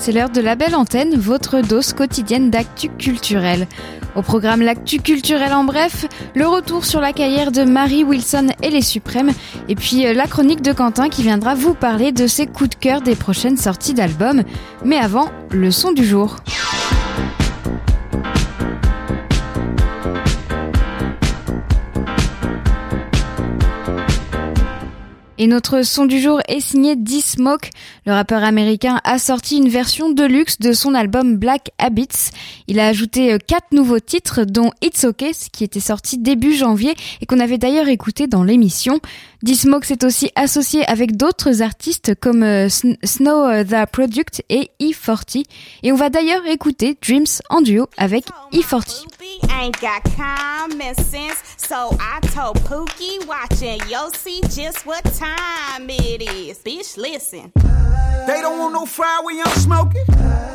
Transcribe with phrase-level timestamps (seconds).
[0.00, 3.66] C'est l'heure de la belle antenne, votre dose quotidienne d'actu culturel.
[4.14, 8.70] Au programme L'actu culturel en bref, le retour sur la carrière de Marie Wilson et
[8.70, 9.32] les Suprêmes,
[9.68, 12.74] et puis euh, la chronique de Quentin qui viendra vous parler de ses coups de
[12.76, 14.44] cœur des prochaines sorties d'albums.
[14.84, 16.36] Mais avant, le son du jour.
[25.40, 27.70] Et notre son du jour est signé D-Smoke.
[28.06, 32.32] Le rappeur américain a sorti une version de luxe de son album Black Habits.
[32.66, 36.96] Il a ajouté euh, quatre nouveaux titres, dont It's Okay, qui était sorti début janvier
[37.20, 38.98] et qu'on avait d'ailleurs écouté dans l'émission.
[39.42, 45.44] D-Smoke s'est aussi associé avec d'autres artistes comme euh, Snow euh, The Product et E40.
[45.84, 49.06] Et on va d'ailleurs écouter Dreams en duo avec E40.
[49.50, 51.36] ain't got common sense.
[51.56, 56.58] So I told Pookie watching, yo, see just what time it is.
[56.64, 57.52] Bitch, listen.
[58.26, 60.04] They don't want no fire when young smoking.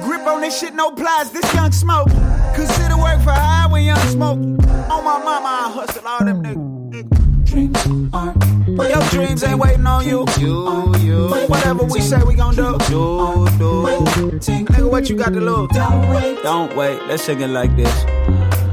[0.03, 2.09] Grip on this shit, no plies, this young smoke.
[2.55, 4.59] Consider work for high when young smoking.
[4.91, 7.22] On my mama, I hustle all them niggas.
[7.53, 8.67] Dreams aren't.
[8.67, 10.25] Your dreams ain't waiting on you.
[10.39, 11.27] You, you.
[11.47, 12.71] Whatever we say, we gon' do.
[12.89, 13.85] You, do.
[13.85, 13.99] Uh,
[14.41, 15.69] Nigga, what you got to lose?
[15.69, 16.41] Don't wait.
[16.41, 16.99] Don't wait.
[17.03, 17.93] Let's sing it like this.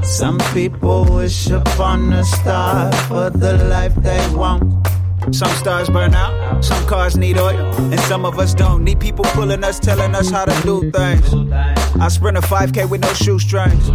[0.01, 4.63] Some people wish upon a star for the life they want.
[5.29, 8.83] Some stars burn out, some cars need oil, and some of us don't.
[8.83, 11.51] Need people pulling us, telling us how to do things.
[12.01, 13.87] I sprint a 5K with no shoestrings.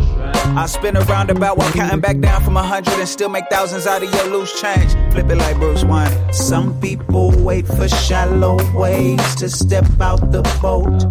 [0.55, 3.86] I spin a roundabout while counting back down from a hundred and still make thousands
[3.86, 4.92] out of your loose change.
[5.12, 6.33] Flip it like Bruce Wayne.
[6.33, 11.06] Some people wait for shallow waves to step out the boat.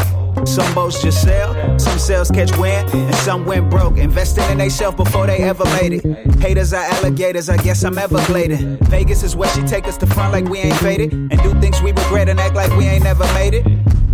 [0.48, 3.98] Some boats just sail, some sails catch wind, and some went broke.
[3.98, 6.36] Investing in themselves before they ever made it.
[6.40, 8.80] Haters are alligators, I guess I'm everblading.
[8.90, 11.14] Vegas is where she take us to front like we ain't faded.
[11.14, 13.66] And do things we regret and act like we ain't never made it.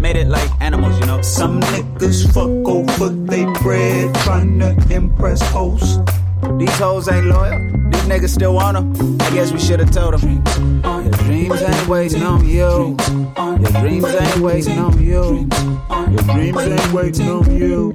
[0.02, 1.22] Made it like animals, you know.
[1.22, 6.00] Some niggas fuck over they bread, trying to impress hoes.
[6.58, 7.60] These hoes ain't loyal,
[7.92, 9.22] these niggas still want them.
[9.22, 10.42] I guess we should've told them.
[11.02, 12.98] Your dreams ain't waiting on you.
[12.98, 15.48] Your dreams ain't waiting on you.
[16.12, 17.92] Your dreams ain't waiting on you.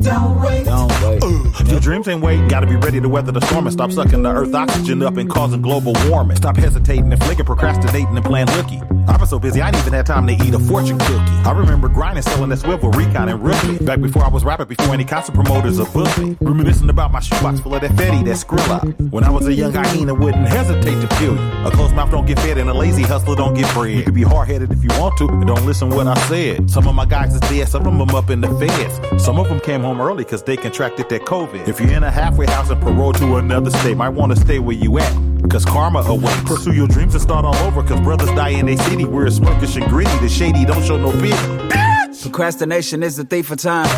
[0.00, 0.64] Don't wait.
[0.64, 1.22] Don't wait.
[1.22, 2.48] Uh, your dreams ain't waiting.
[2.48, 5.30] Gotta be ready to weather the storm and stop sucking the earth oxygen up and
[5.30, 6.36] causing global warming.
[6.36, 8.80] Stop hesitating and flicking, procrastinating and playing looky.
[9.08, 11.14] I've been so busy, I ain't even had time to eat a fortune cookie.
[11.44, 13.82] I remember grinding, selling that swivel, recon, and rookie.
[13.84, 16.36] Back before I was rapping, before any concert promoters or booked me.
[16.40, 19.10] Reminiscing about my shoebox full of that Fetty, that Skrilla.
[19.10, 21.66] When I was a young hyena, wouldn't hesitate to kill you.
[21.66, 23.96] A closed mouth don't get fed, and a lazy hustler don't get bread.
[23.96, 26.70] You can be hard headed if you want to, and don't listen what I said.
[26.70, 29.22] Some of my guys is dead, some of them up in the feds.
[29.22, 31.68] Some of them came home early because they contracted that COVID.
[31.68, 34.58] If you're in a halfway house and parole to another state, might want to stay
[34.58, 35.12] where you at.
[35.50, 36.42] Cause karma awaits.
[36.44, 37.82] Pursue your dreams and start all over.
[37.82, 39.04] Cause brothers die in a city.
[39.04, 40.16] We're smirkish and greedy.
[40.18, 42.20] The shady don't show no pity.
[42.22, 43.88] Procrastination is the thief of time.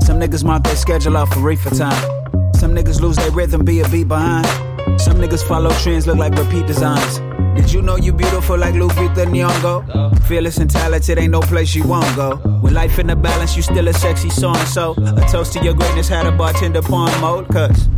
[0.00, 2.24] Some niggas mark their schedule off for reefer time.
[2.54, 4.73] Some niggas lose their rhythm, be a beat behind.
[4.98, 7.20] Some niggas follow trends, look like repeat designs.
[7.54, 10.22] Did you know you beautiful like Lupita Nyong'o?
[10.24, 12.40] Fearless and talented, ain't no place you won't go.
[12.62, 14.92] With life in the balance, you still a sexy so and so.
[14.92, 17.88] A toast to your greatness, had a bartender porn mode, cause.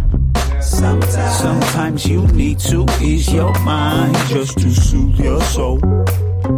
[0.60, 5.78] Sometimes, sometimes you need to ease your mind just to soothe your soul.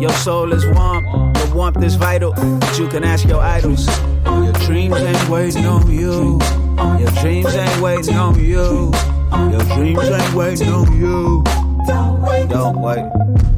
[0.00, 1.04] Your soul is warm,
[1.36, 3.86] your warmth is vital, but you can ask your idols.
[4.24, 6.38] Your dreams ain't waiting on you.
[6.98, 8.92] Your dreams ain't waiting on you.
[9.32, 11.44] Your dreams ain't waiting on you.
[11.86, 13.57] Don't wait.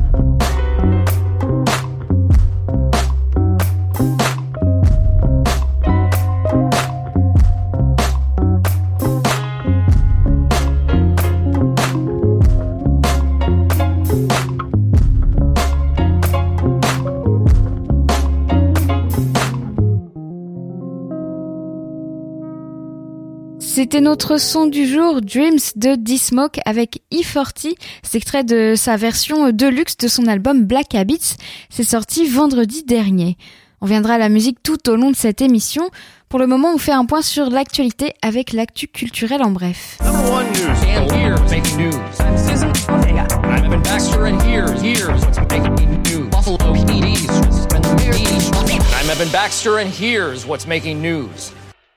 [23.81, 27.73] C'était notre son du jour, Dreams de D-Smoke avec E40.
[28.03, 31.37] C'est extrait de sa version deluxe de son album Black Habits.
[31.71, 33.39] C'est sorti vendredi dernier.
[33.81, 35.89] On viendra à la musique tout au long de cette émission.
[36.29, 39.97] Pour le moment, on fait un point sur l'actualité avec l'actu culturel en bref.
[48.93, 51.51] I'm Evan Baxter, and here's what's making news.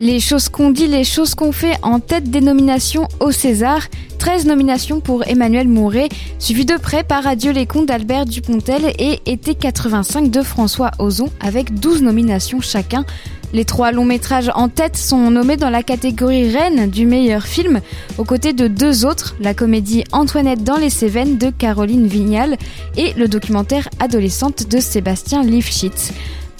[0.03, 3.87] Les choses qu'on dit, les choses qu'on fait en tête des nominations au César.
[4.19, 6.09] 13 nominations pour Emmanuel Mouret,
[6.39, 11.29] suivi de près par Adieu les contes d'Albert Dupontel et Été 85 de François Ozon,
[11.39, 13.05] avec 12 nominations chacun.
[13.53, 17.79] Les trois longs métrages en tête sont nommés dans la catégorie reine du meilleur film,
[18.17, 22.57] aux côtés de deux autres, la comédie Antoinette dans les Cévennes de Caroline Vignal
[22.97, 26.11] et le documentaire Adolescente de Sébastien Lifshitz.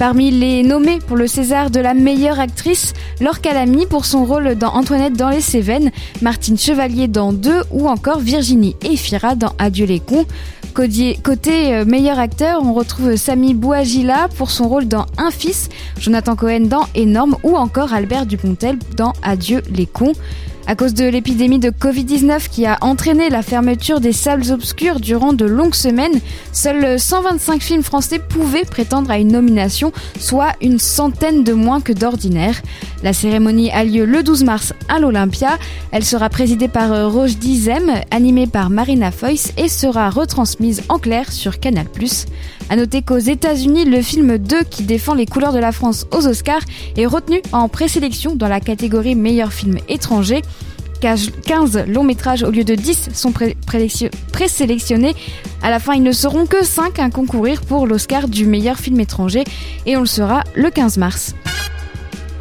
[0.05, 2.91] Parmi les nommés pour le César de la meilleure actrice,
[3.21, 5.91] Laure Calamy pour son rôle dans Antoinette dans les Cévennes,
[6.21, 10.25] Martine Chevalier dans Deux ou encore Virginie Efira dans Adieu les cons.
[10.73, 16.35] Côté euh, meilleur acteur, on retrouve Sami Bouagila pour son rôle dans Un fils, Jonathan
[16.35, 20.11] Cohen dans Énorme ou encore Albert Dupontel dans Adieu les cons.
[20.65, 25.33] À cause de l'épidémie de Covid-19 qui a entraîné la fermeture des salles obscures durant
[25.33, 26.21] de longues semaines,
[26.54, 31.92] seuls 125 films français pouvaient prétendre à une nomination, soit une centaine de moins que
[31.92, 32.62] d'ordinaire.
[33.04, 35.60] La cérémonie a lieu le 12 mars à l'Olympia.
[35.92, 40.98] Elle sera présidée par euh, Roche Dizem, animée par Marina Foyce et sera retransmise en
[40.98, 41.88] clair sur Canal+.
[42.69, 46.27] À noter qu'aux États-Unis, le film 2 qui défend les couleurs de la France aux
[46.27, 46.62] Oscars
[46.98, 50.42] est retenu en présélection dans la catégorie meilleur film étranger.
[51.01, 53.33] 15 longs métrages au lieu de 10 sont
[54.31, 55.15] présélectionnés.
[55.62, 59.01] À la fin, ils ne seront que 5 à concourir pour l'Oscar du meilleur film
[59.01, 59.44] étranger
[59.86, 61.36] et on le sera le 15 mars.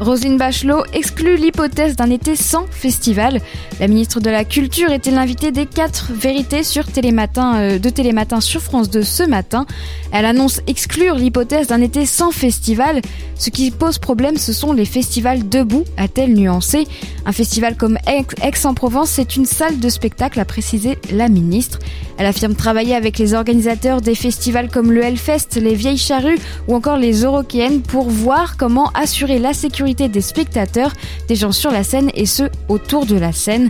[0.03, 3.39] Roselyne Bachelot exclut l'hypothèse d'un été sans festival.
[3.79, 8.41] La ministre de la Culture était l'invitée des quatre vérités sur Télématin, euh, de Télématin
[8.41, 9.65] sur France 2 ce matin?
[10.11, 13.01] Elle annonce exclure l'hypothèse d'un été sans festival.
[13.35, 16.85] Ce qui pose problème, ce sont les festivals debout, a-t-elle nuancé.
[17.25, 21.79] Un festival comme Aix-en-Provence, c'est une salle de spectacle, a précisé la ministre.
[22.17, 26.75] Elle affirme travailler avec les organisateurs des festivals comme le Hellfest, les Vieilles Charrues ou
[26.75, 30.93] encore les Eurokéennes pour voir comment assurer la sécurité des spectateurs,
[31.27, 33.69] des gens sur la scène et ceux autour de la scène.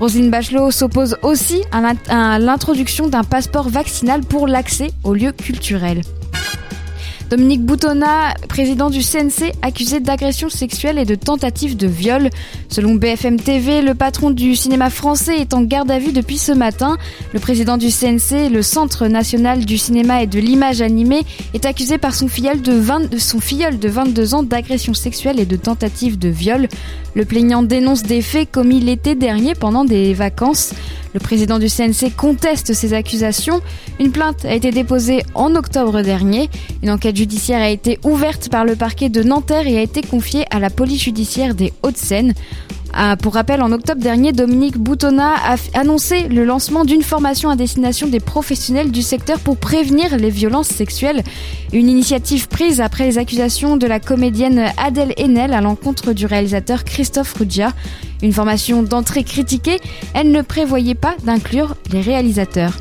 [0.00, 6.02] Roselyne Bachelot s'oppose aussi à l'introduction d'un passeport vaccinal pour l'accès aux lieux culturels.
[7.34, 12.30] Dominique Boutonna, président du CNC, accusé d'agression sexuelle et de tentative de viol.
[12.68, 16.52] Selon BFM TV, le patron du cinéma français est en garde à vue depuis ce
[16.52, 16.96] matin.
[17.32, 21.22] Le président du CNC, le Centre national du cinéma et de l'image animée,
[21.54, 25.46] est accusé par son filleul de, 20, son filleul de 22 ans d'agression sexuelle et
[25.46, 26.68] de tentative de viol.
[27.16, 30.72] Le plaignant dénonce des faits commis l'été dernier pendant des vacances.
[31.14, 33.60] Le président du CNC conteste ces accusations.
[34.00, 36.50] Une plainte a été déposée en octobre dernier.
[36.82, 40.44] Une enquête judiciaire a été ouverte par le parquet de Nanterre et a été confiée
[40.50, 42.34] à la police judiciaire des Hauts-de-Seine.
[43.22, 48.06] Pour rappel, en octobre dernier, Dominique Boutonna a annoncé le lancement d'une formation à destination
[48.06, 51.22] des professionnels du secteur pour prévenir les violences sexuelles.
[51.72, 56.84] Une initiative prise après les accusations de la comédienne Adèle Haenel à l'encontre du réalisateur
[56.84, 57.72] Christophe Ruggia.
[58.22, 59.80] Une formation d'entrée critiquée,
[60.14, 62.78] elle ne prévoyait pas d'inclure les réalisateurs.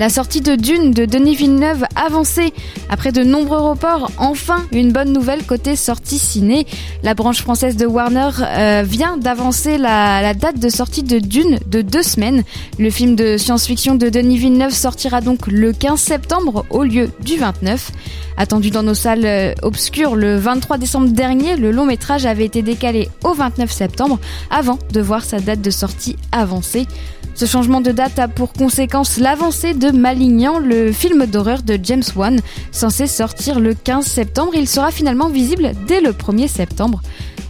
[0.00, 2.54] La sortie de Dune de Denis Villeneuve avancée.
[2.88, 6.66] Après de nombreux reports, enfin une bonne nouvelle côté sortie ciné.
[7.02, 11.82] La branche française de Warner euh, vient d'avancer la, date de sortie de Dune de
[11.82, 12.44] deux semaines.
[12.78, 17.36] Le film de science-fiction de Denis Villeneuve sortira donc le 15 septembre au lieu du
[17.36, 17.92] 29.
[18.38, 22.62] Attendu dans nos salles euh, obscures le 23 décembre dernier, le long métrage avait été
[22.62, 24.18] décalé au 29 septembre
[24.50, 26.86] avant de voir sa date de sortie avancée.
[27.34, 32.02] Ce changement de date a pour conséquence l'avancée de Malignan, le film d'horreur de James
[32.16, 32.40] Wan,
[32.72, 34.52] censé sortir le 15 septembre.
[34.54, 37.02] Il sera finalement visible dès le 1er septembre.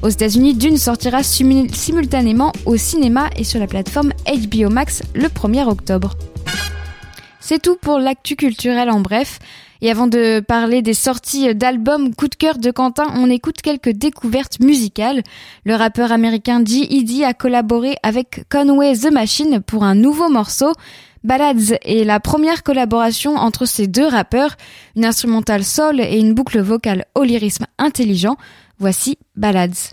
[0.03, 5.69] Aux États-Unis, Dune sortira simultanément au cinéma et sur la plateforme HBO Max le 1er
[5.69, 6.17] octobre.
[7.41, 9.39] C'est tout pour l'actu culturel en bref.
[9.83, 13.91] Et avant de parler des sorties d'albums coup de cœur de Quentin, on écoute quelques
[13.91, 15.23] découvertes musicales.
[15.65, 17.25] Le rappeur américain G.E.D.
[17.25, 20.73] a collaboré avec Conway The Machine pour un nouveau morceau.
[21.23, 24.57] Ballads est la première collaboration entre ces deux rappeurs,
[24.97, 28.37] une instrumentale soul et une boucle vocale au lyrisme intelligent.
[28.79, 29.93] Voici Ballads.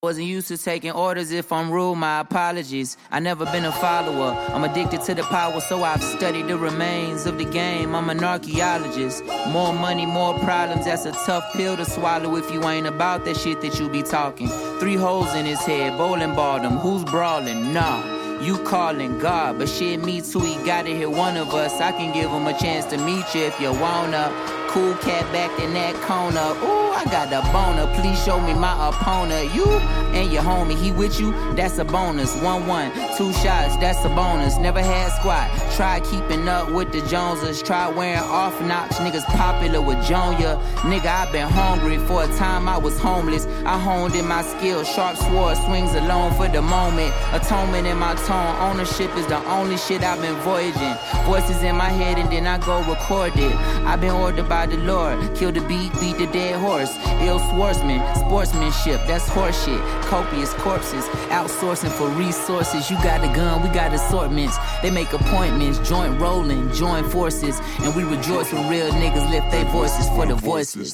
[0.00, 2.96] Wasn't used to taking orders if I'm rude, my apologies.
[3.10, 4.30] I never been a follower.
[4.50, 7.96] I'm addicted to the power, so I've studied the remains of the game.
[7.96, 9.24] I'm an archaeologist.
[9.48, 10.84] More money, more problems.
[10.84, 14.04] That's a tough pill to swallow if you ain't about that shit that you be
[14.04, 14.46] talking.
[14.78, 16.78] Three holes in his head, bowling ball them.
[16.78, 17.72] Who's brawling?
[17.72, 18.40] Nah.
[18.40, 20.38] You calling God, but shit, me too.
[20.38, 21.80] He gotta hit one of us.
[21.80, 24.32] I can give him a chance to meet you if you wanna.
[24.68, 26.52] Cool cat back in that corner.
[26.62, 27.86] Ooh, I got a boner.
[27.98, 29.54] Please show me my opponent.
[29.54, 29.64] You
[30.12, 31.32] and your homie, he with you?
[31.54, 32.36] That's a bonus.
[32.42, 34.58] One one, two shots, that's a bonus.
[34.58, 35.48] Never had squat.
[35.74, 37.62] Try keeping up with the Joneses.
[37.62, 38.96] Try wearing off knocks.
[38.96, 40.60] Niggas popular with Jonia.
[40.84, 42.68] Nigga, i been hungry for a time.
[42.68, 43.46] I was homeless.
[43.64, 44.86] I honed in my skills.
[44.86, 47.14] Sharp sword swings alone for the moment.
[47.32, 48.54] Atonement in my tone.
[48.60, 50.94] Ownership is the only shit I've been voyaging.
[51.24, 53.54] Voices in my head and then I go record it.
[53.86, 55.36] I've been ordered by the Lord.
[55.36, 56.94] Kill the beat, beat the dead horse.
[57.20, 59.80] Ill swordsman, sportsmanship, that's horseshit.
[60.02, 62.90] Copious corpses, outsourcing for resources.
[62.90, 64.56] You got a gun, we got assortments.
[64.82, 67.60] They make appointments, joint rolling, join forces.
[67.80, 70.92] And we rejoice when real niggas lift their voices for the voiceless.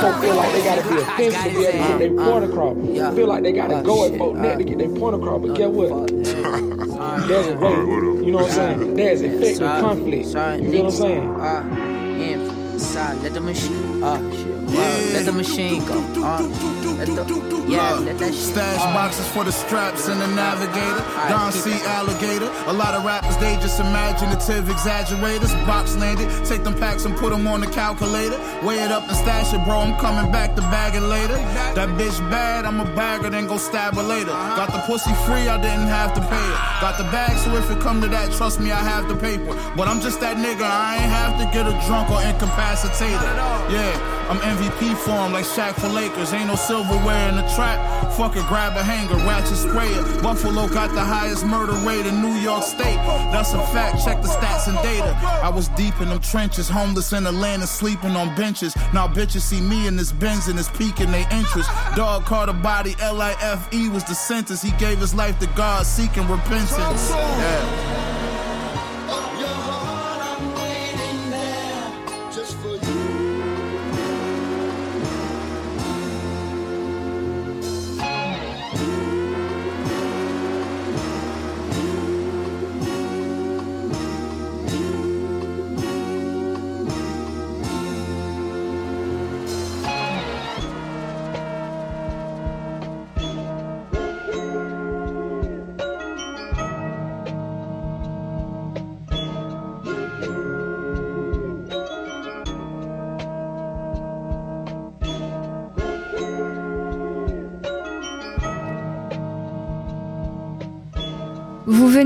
[0.00, 2.44] Folk feel like they gotta be offensive to be able to get their uh, point
[2.44, 2.76] across.
[3.16, 5.40] Feel like they gotta oh, go at folk neck to get their point across.
[5.40, 6.85] But guess what?
[6.98, 7.70] Uh, there's a way.
[8.24, 8.94] You know what I'm saying?
[8.94, 10.26] There's effective conflict.
[10.26, 11.36] You feel what I'm saying?
[11.38, 11.62] Ah,
[12.16, 14.18] Inside, let the machine, ah.
[14.76, 15.98] Uh, let the machine go.
[16.22, 16.42] Uh,
[16.96, 18.54] let the, yeah, let that shit.
[18.54, 21.02] Stash uh, boxes for the straps and the navigator.
[21.28, 21.72] Don C.
[21.84, 22.50] Alligator.
[22.66, 25.52] A lot of rappers, they just imaginative exaggerators.
[25.66, 28.38] Box landed, take them packs and put them on the calculator.
[28.62, 29.80] Weigh it up and stash it, bro.
[29.80, 31.36] I'm coming back to bag it later.
[31.74, 34.30] That bitch bad, I'm a bagger, then go stab her later.
[34.30, 36.58] Got the pussy free, I didn't have to pay it.
[36.80, 39.54] Got the bag, so if it come to that, trust me, I have the paper.
[39.76, 43.20] But I'm just that nigga, I ain't have to get a drunk or incapacitated.
[43.72, 43.90] Yeah,
[44.28, 46.32] I'm MVP for him like Shaq for Lakers.
[46.32, 47.78] Ain't no silverware in the trap.
[48.14, 50.22] Fuck it, grab a hanger, ratchet spray it.
[50.22, 52.96] Buffalo got the highest murder rate in New York State.
[53.30, 55.16] That's a fact, check the stats and data.
[55.42, 58.74] I was deep in them trenches, homeless in Atlanta, sleeping on benches.
[58.92, 61.70] Now bitches see me in this Benz and it's piquing their interest.
[61.94, 64.60] Dog caught a body, L-I-F-E was the sentence.
[64.60, 67.10] He gave his life to God, seeking repentance.
[67.10, 67.85] Yeah.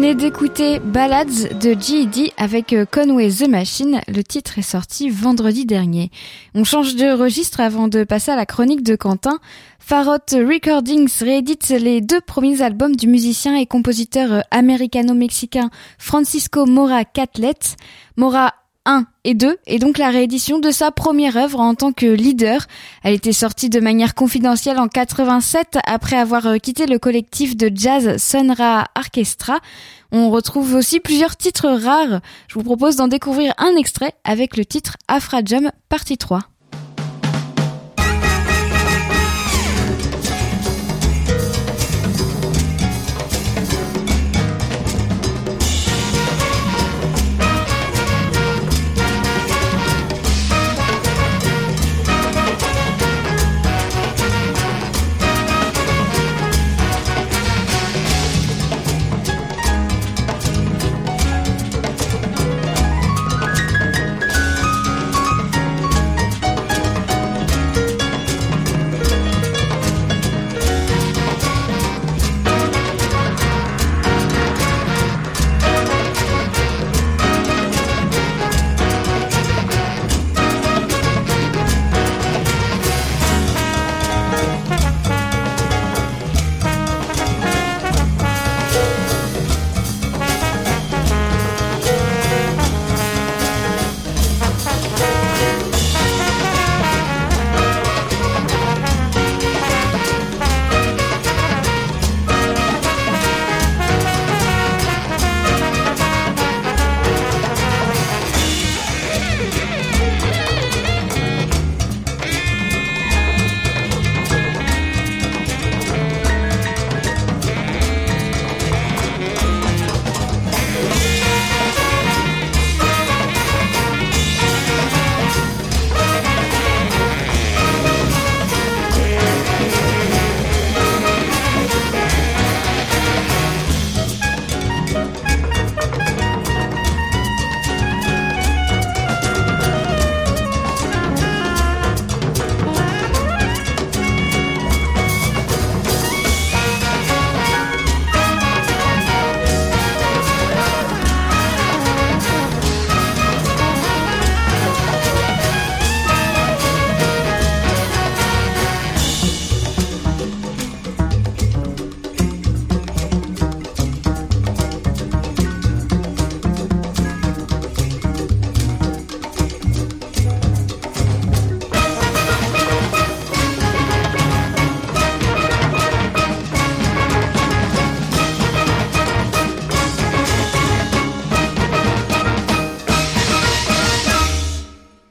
[0.00, 2.32] Venez d'écouter Ballads de G.E.D.
[2.38, 4.00] avec euh, Conway The Machine.
[4.08, 6.10] Le titre est sorti vendredi dernier.
[6.54, 9.38] On change de registre avant de passer à la chronique de Quentin.
[9.78, 17.04] Farot Recordings réédite les deux premiers albums du musicien et compositeur euh, américano-mexicain Francisco Mora
[17.04, 17.76] Catlett.
[18.16, 18.54] Mora
[18.86, 22.66] 1 et 2 et donc la réédition de sa première œuvre en tant que leader.
[23.02, 27.70] Elle était sortie de manière confidentielle en 87 après avoir euh, quitté le collectif de
[27.74, 29.60] jazz Sonra Orchestra.
[30.12, 32.20] On retrouve aussi plusieurs titres rares.
[32.48, 36.40] Je vous propose d'en découvrir un extrait avec le titre Afra Jam partie 3.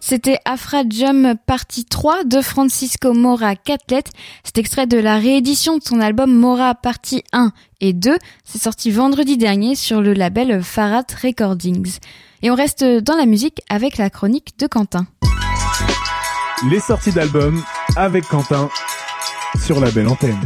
[0.10, 4.06] C'était Afra Jump partie 3 de Francisco Mora Catlet.
[4.44, 8.18] C'est extrait de la réédition de son album Mora partie 1 et 2.
[8.44, 12.00] C'est sorti vendredi dernier sur le label Farad Recordings.
[12.42, 15.06] Et on reste dans la musique avec la chronique de Quentin.
[16.72, 17.62] Les sorties d'albums
[17.96, 18.68] avec Quentin
[19.64, 20.40] sur la belle antenne.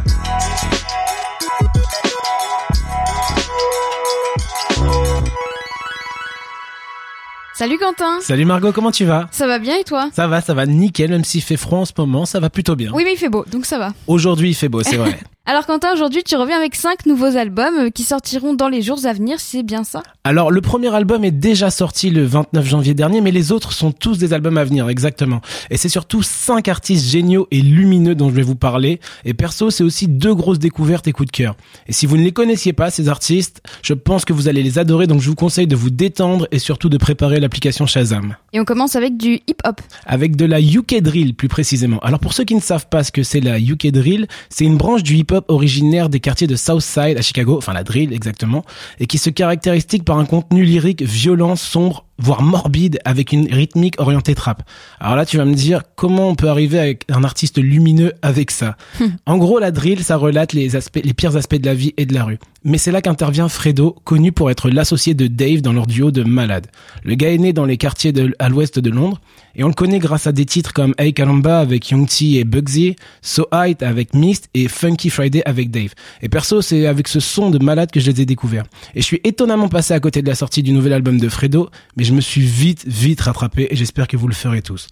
[7.64, 9.30] Salut Quentin Salut Margot, comment tu vas?
[9.32, 10.10] Ça va bien et toi?
[10.12, 12.76] Ça va, ça va nickel, même s'il fait froid en ce moment, ça va plutôt
[12.76, 12.92] bien.
[12.94, 13.94] Oui mais il fait beau, donc ça va.
[14.06, 15.18] Aujourd'hui il fait beau, c'est vrai.
[15.46, 19.06] Alors Quentin, aujourd'hui tu reviens avec 5 nouveaux albums euh, qui sortiront dans les jours
[19.06, 20.02] à venir, c'est bien ça?
[20.24, 23.92] Alors le premier album est déjà sorti le 29 janvier dernier, mais les autres sont
[23.92, 25.42] tous des albums à venir, exactement.
[25.70, 29.02] Et c'est surtout 5 artistes géniaux et lumineux dont je vais vous parler.
[29.26, 31.58] Et perso, c'est aussi deux grosses découvertes et coups de cœur.
[31.88, 34.80] Et si vous ne les connaissiez pas, ces artistes, je pense que vous allez les
[34.80, 38.38] adorer, donc je vous conseille de vous détendre et surtout de préparer l'application Shazam.
[38.54, 39.82] Et on commence avec du hip-hop.
[40.06, 42.00] Avec de la UK Drill plus précisément.
[42.00, 44.78] Alors pour ceux qui ne savent pas ce que c'est la UK Drill, c'est une
[44.78, 48.64] branche du hip-hop originaire des quartiers de Southside à Chicago, enfin la drill exactement,
[49.00, 54.00] et qui se caractérise par un contenu lyrique violent, sombre, voire morbide, avec une rythmique
[54.00, 54.64] orientée trap.
[55.02, 58.50] Alors là, tu vas me dire comment on peut arriver avec un artiste lumineux avec
[58.50, 58.78] ça.
[59.26, 62.06] en gros, la drill, ça relate les aspects, les pires aspects de la vie et
[62.06, 62.40] de la rue.
[62.64, 66.24] Mais c'est là qu'intervient Fredo, connu pour être l'associé de Dave dans leur duo de
[66.24, 66.68] malades.
[67.04, 69.20] Le gars est né dans les quartiers de, à l'ouest de Londres,
[69.56, 72.44] et on le connaît grâce à des titres comme Hey Kalamba avec Young T et
[72.46, 75.94] Bugsy, So Height avec Mist et Funky Friday avec Dave.
[76.22, 78.64] Et perso, c'est avec ce son de malade que je les ai découverts.
[78.96, 81.70] Et je suis étonnamment passé à côté de la sortie du nouvel album de Fredo,
[81.98, 84.88] mais je me suis vite, vite rattrapé et j'espère que vous le ferez tous.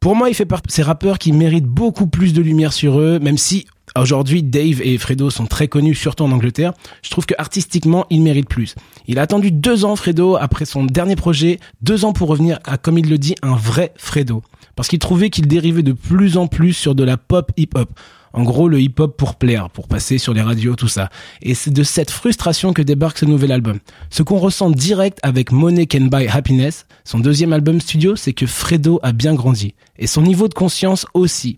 [0.00, 2.98] Pour moi, il fait partie de ces rappeurs qui méritent beaucoup plus de lumière sur
[2.98, 3.66] eux, même si
[3.98, 6.72] Aujourd'hui, Dave et Fredo sont très connus, surtout en Angleterre.
[7.02, 8.76] Je trouve que artistiquement, il mérite plus.
[9.08, 12.78] Il a attendu deux ans, Fredo, après son dernier projet, deux ans pour revenir à,
[12.78, 14.44] comme il le dit, un vrai Fredo.
[14.76, 17.90] Parce qu'il trouvait qu'il dérivait de plus en plus sur de la pop hip-hop.
[18.32, 21.08] En gros, le hip-hop pour plaire, pour passer sur les radios, tout ça.
[21.42, 23.78] Et c'est de cette frustration que débarque ce nouvel album.
[24.08, 28.46] Ce qu'on ressent direct avec Money Can Buy Happiness, son deuxième album studio, c'est que
[28.46, 29.74] Fredo a bien grandi.
[29.98, 31.56] Et son niveau de conscience aussi.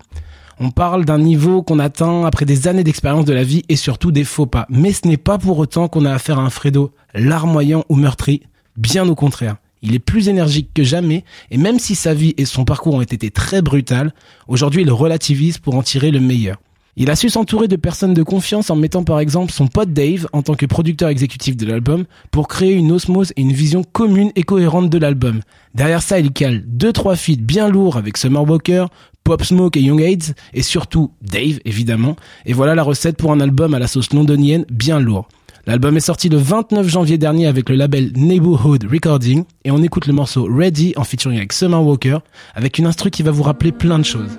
[0.59, 4.11] On parle d'un niveau qu'on atteint après des années d'expérience de la vie et surtout
[4.11, 4.65] des faux pas.
[4.69, 8.43] Mais ce n'est pas pour autant qu'on a affaire à un Fredo larmoyant ou meurtri.
[8.77, 9.57] Bien au contraire.
[9.83, 13.01] Il est plus énergique que jamais et même si sa vie et son parcours ont
[13.01, 14.13] été très brutales,
[14.47, 16.57] aujourd'hui il relativise pour en tirer le meilleur.
[16.95, 20.27] Il a su s'entourer de personnes de confiance en mettant par exemple son pote Dave
[20.31, 24.31] en tant que producteur exécutif de l'album pour créer une osmose et une vision commune
[24.35, 25.41] et cohérente de l'album.
[25.73, 28.85] Derrière ça, il cale deux trois feats bien lourds avec Summer Walker,
[29.23, 32.15] Pop Smoke et Young AIDS et surtout Dave évidemment.
[32.45, 35.27] Et voilà la recette pour un album à la sauce londonienne bien lourd.
[35.65, 40.07] L'album est sorti le 29 janvier dernier avec le label Neighborhood Recording et on écoute
[40.07, 42.17] le morceau Ready en featuring avec Summer Walker
[42.53, 44.37] avec une instru qui va vous rappeler plein de choses.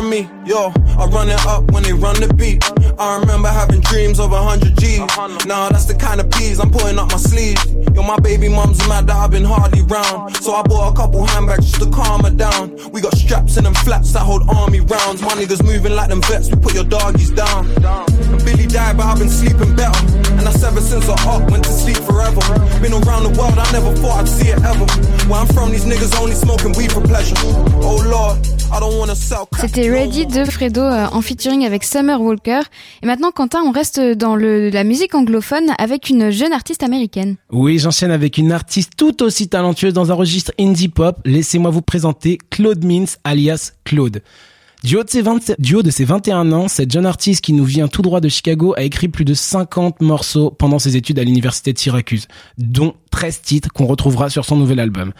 [0.00, 0.28] From me.
[0.46, 2.64] Yo, I run it up when they run the beat.
[2.98, 4.98] I remember having dreams of hundred G's.
[5.46, 7.58] Now that's the kind of peas I'm putting up my sleeve.
[7.94, 10.36] Yo, my baby mom's mad that I've been hardly round.
[10.36, 12.76] So I bought a couple handbags just to calm her down.
[12.92, 15.20] We got straps in them flats that hold army rounds.
[15.22, 17.68] My niggas moving like them vets, we put your doggies down.
[17.68, 20.00] And Billy died, but I've been sleeping better.
[20.36, 22.40] And that's ever since I up, went to sleep forever.
[22.80, 24.86] Been around the world, I never thought I'd see it ever.
[25.28, 27.36] Where I'm from, these niggas only smoking weed for pleasure.
[27.84, 28.38] Oh Lord,
[28.72, 32.60] I don't wanna sell crack Ready de Fredo euh, en featuring avec Summer Walker.
[33.02, 37.34] Et maintenant, Quentin, on reste dans le, la musique anglophone avec une jeune artiste américaine.
[37.50, 41.18] Oui, j'enchaîne avec une artiste tout aussi talentueuse dans un registre indie pop.
[41.24, 44.22] Laissez-moi vous présenter Claude Mintz, alias Claude.
[44.84, 47.52] Du haut, de ses 20 du haut de ses 21 ans, cette jeune artiste qui
[47.52, 51.18] nous vient tout droit de Chicago a écrit plus de 50 morceaux pendant ses études
[51.18, 55.12] à l'université de Syracuse, dont 13 titres qu'on retrouvera sur son nouvel album.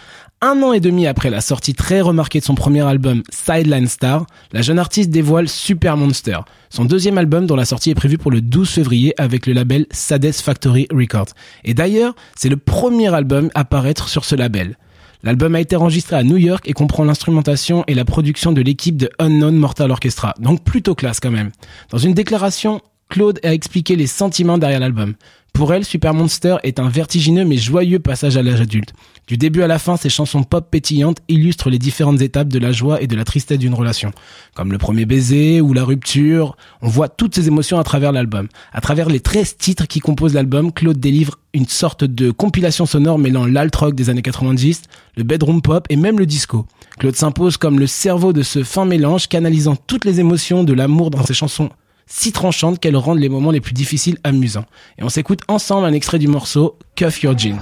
[0.43, 4.25] Un an et demi après la sortie très remarquée de son premier album Sideline Star,
[4.53, 6.39] la jeune artiste dévoile Super Monster,
[6.71, 9.85] son deuxième album dont la sortie est prévue pour le 12 février avec le label
[9.91, 11.35] Sadest Factory Records.
[11.65, 14.79] Et d'ailleurs, c'est le premier album à paraître sur ce label.
[15.23, 18.97] L'album a été enregistré à New York et comprend l'instrumentation et la production de l'équipe
[18.97, 21.51] de Unknown Mortal Orchestra, donc plutôt classe quand même.
[21.91, 25.15] Dans une déclaration Claude a expliqué les sentiments derrière l'album.
[25.53, 28.93] Pour elle, Super Monster est un vertigineux mais joyeux passage à l'âge adulte.
[29.27, 32.71] Du début à la fin, ses chansons pop pétillantes illustrent les différentes étapes de la
[32.71, 34.13] joie et de la tristesse d'une relation.
[34.55, 38.47] Comme le premier baiser ou la rupture, on voit toutes ces émotions à travers l'album.
[38.73, 43.19] À travers les 13 titres qui composent l'album, Claude délivre une sorte de compilation sonore
[43.19, 44.83] mêlant l'alt rock des années 90,
[45.17, 46.65] le bedroom pop et même le disco.
[47.01, 51.11] Claude s'impose comme le cerveau de ce fin mélange, canalisant toutes les émotions de l'amour
[51.11, 51.71] dans ses chansons
[52.11, 54.67] si tranchantes qu'elles rendent les moments les plus difficiles amusants.
[54.99, 57.57] Et on s'écoute ensemble un extrait du morceau Cuff Your Jean.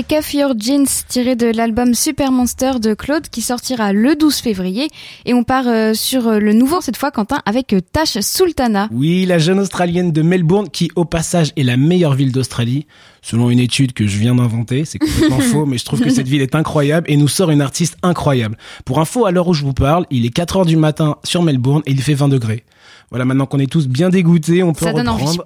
[0.00, 4.36] C'était Cuff Your Jeans tiré de l'album Super Monster de Claude qui sortira le 12
[4.36, 4.88] février
[5.26, 8.88] et on part euh, sur euh, le nouveau cette fois Quentin avec euh, Tash Sultana.
[8.92, 12.86] Oui, la jeune Australienne de Melbourne qui, au passage, est la meilleure ville d'Australie.
[13.20, 16.28] Selon une étude que je viens d'inventer, c'est complètement faux, mais je trouve que cette
[16.28, 18.56] ville est incroyable et nous sort une artiste incroyable.
[18.86, 21.42] Pour info, à l'heure où je vous parle, il est 4 heures du matin sur
[21.42, 22.64] Melbourne et il fait 20 degrés.
[23.10, 25.44] Voilà, maintenant qu'on est tous bien dégoûtés, on peut Ça reprendre.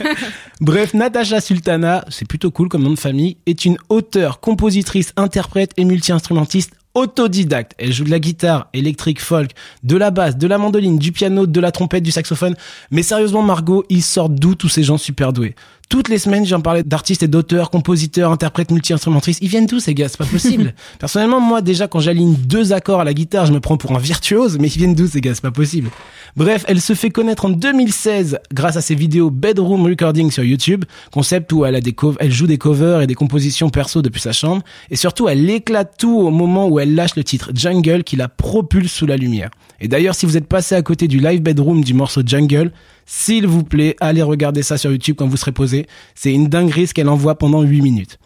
[0.60, 5.70] Bref, Natasha Sultana, c'est plutôt cool comme nom de famille, est une auteure, compositrice, interprète
[5.76, 7.74] et multi-instrumentiste autodidacte.
[7.78, 9.50] Elle joue de la guitare, électrique, folk,
[9.84, 12.56] de la basse, de la mandoline, du piano, de la trompette, du saxophone.
[12.90, 15.54] Mais sérieusement, Margot, ils sortent d'où tous ces gens super doués?
[15.88, 19.38] Toutes les semaines, j'en parlais d'artistes et d'auteurs, compositeurs, interprètes, multi-instrumentistes.
[19.40, 20.74] Ils viennent tous, ces gars, c'est pas possible.
[20.98, 23.98] Personnellement, moi, déjà, quand j'aligne deux accords à la guitare, je me prends pour un
[23.98, 25.90] virtuose, mais ils viennent d'où, ces gars, c'est pas possible.
[26.34, 30.84] Bref, elle se fait connaître en 2016 grâce à ses vidéos Bedroom Recording sur YouTube,
[31.12, 34.32] concept où elle a des elle joue des covers et des compositions perso depuis sa
[34.32, 38.16] chambre, et surtout elle éclate tout au moment où elle lâche le titre Jungle qui
[38.16, 39.50] la propulse sous la lumière.
[39.80, 42.72] Et d'ailleurs, si vous êtes passé à côté du live bedroom du morceau Jungle,
[43.06, 45.86] s'il vous plaît, allez regarder ça sur YouTube quand vous serez posé.
[46.14, 48.18] C'est une dinguerie ce qu'elle envoie pendant 8 minutes.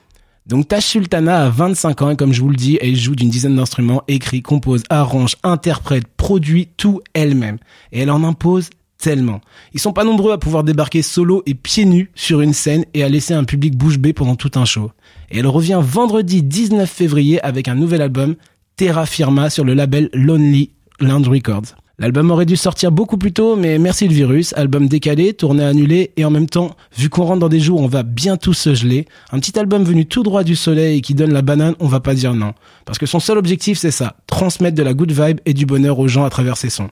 [0.47, 3.29] Donc Tash Sultana a 25 ans et comme je vous le dis, elle joue d'une
[3.29, 7.59] dizaine d'instruments, écrit, compose, arrange, interprète, produit tout elle-même.
[7.93, 9.40] Et elle en impose tellement.
[9.75, 13.05] Ils sont pas nombreux à pouvoir débarquer solo et pieds nus sur une scène et
[13.05, 14.90] à laisser un public bouche bée pendant tout un show.
[15.31, 18.35] Et elle revient vendredi 19 février avec un nouvel album,
[18.77, 21.77] Terra Firma, sur le label Lonely Land Records.
[22.01, 24.55] L'album aurait dû sortir beaucoup plus tôt, mais merci le virus.
[24.55, 27.85] Album décalé, tournée annulée, et en même temps, vu qu'on rentre dans des jours où
[27.85, 31.13] on va bientôt se geler, un petit album venu tout droit du soleil et qui
[31.13, 32.55] donne la banane, on va pas dire non.
[32.87, 35.99] Parce que son seul objectif, c'est ça, transmettre de la good vibe et du bonheur
[35.99, 36.89] aux gens à travers ses sons.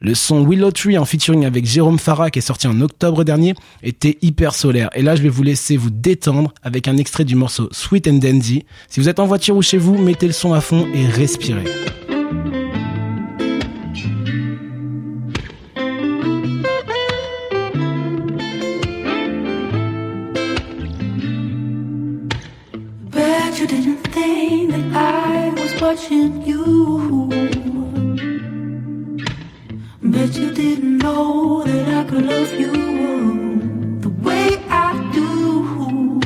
[0.00, 3.54] Le son Willow Tree en featuring avec Jérôme Farah qui est sorti en octobre dernier
[3.84, 4.90] était hyper solaire.
[4.96, 8.14] Et là, je vais vous laisser vous détendre avec un extrait du morceau Sweet and
[8.14, 8.64] Dandy.
[8.88, 11.64] Si vous êtes en voiture ou chez vous, mettez le son à fond et respirez.
[23.60, 27.28] You didn't think that I was watching you.
[30.02, 32.72] Bet you didn't know that I could love you
[34.00, 36.20] the way I do.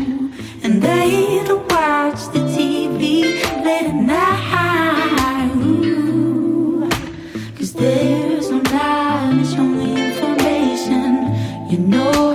[0.63, 3.03] And they don't watch the TV
[3.65, 5.51] late at night.
[5.57, 6.89] Ooh.
[7.57, 11.35] Cause there's no knowledge, only information.
[11.69, 12.34] You know.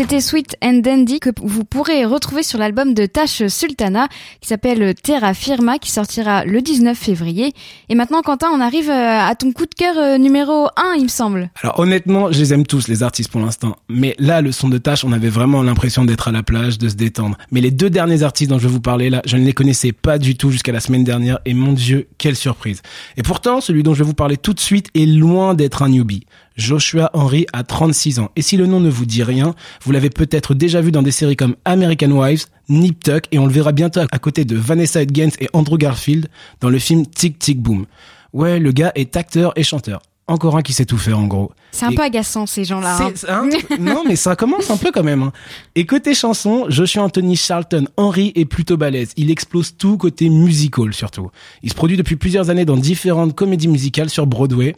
[0.00, 4.08] C'était Sweet and Dandy que vous pourrez retrouver sur l'album de Tash Sultana
[4.40, 7.52] qui s'appelle Terra Firma qui sortira le 19 février.
[7.90, 11.02] Et maintenant Quentin, on arrive euh, à ton coup de cœur euh, numéro 1 il
[11.02, 11.50] me semble.
[11.62, 13.76] Alors honnêtement, je les aime tous les artistes pour l'instant.
[13.90, 16.88] Mais là, le son de Tash, on avait vraiment l'impression d'être à la plage, de
[16.88, 17.36] se détendre.
[17.50, 19.92] Mais les deux derniers artistes dont je vais vous parler là, je ne les connaissais
[19.92, 21.40] pas du tout jusqu'à la semaine dernière.
[21.44, 22.80] Et mon dieu, quelle surprise.
[23.18, 25.90] Et pourtant, celui dont je vais vous parler tout de suite est loin d'être un
[25.90, 26.24] newbie.
[26.56, 28.30] Joshua Henry a 36 ans.
[28.36, 31.10] Et si le nom ne vous dit rien, vous l'avez peut-être déjà vu dans des
[31.12, 35.02] séries comme American Wives, Nip Tuck, et on le verra bientôt à côté de Vanessa
[35.02, 36.28] Hudgens et Andrew Garfield
[36.60, 37.86] dans le film Tic Tic Boom.
[38.32, 40.02] Ouais, le gars est acteur et chanteur.
[40.28, 41.50] Encore un qui sait tout faire en gros.
[41.72, 42.98] C'est un Et- peu agaçant ces gens-là.
[43.02, 43.12] hein.
[43.28, 43.48] hein,
[43.80, 45.24] non, mais ça commence un peu quand même.
[45.24, 45.32] hein.
[45.74, 49.10] Et côté chanson, Joshua Anthony Charlton Henry est plutôt balèze.
[49.16, 51.30] Il explose tout côté musical surtout.
[51.64, 54.76] Il se produit depuis plusieurs années dans différentes comédies musicales sur Broadway,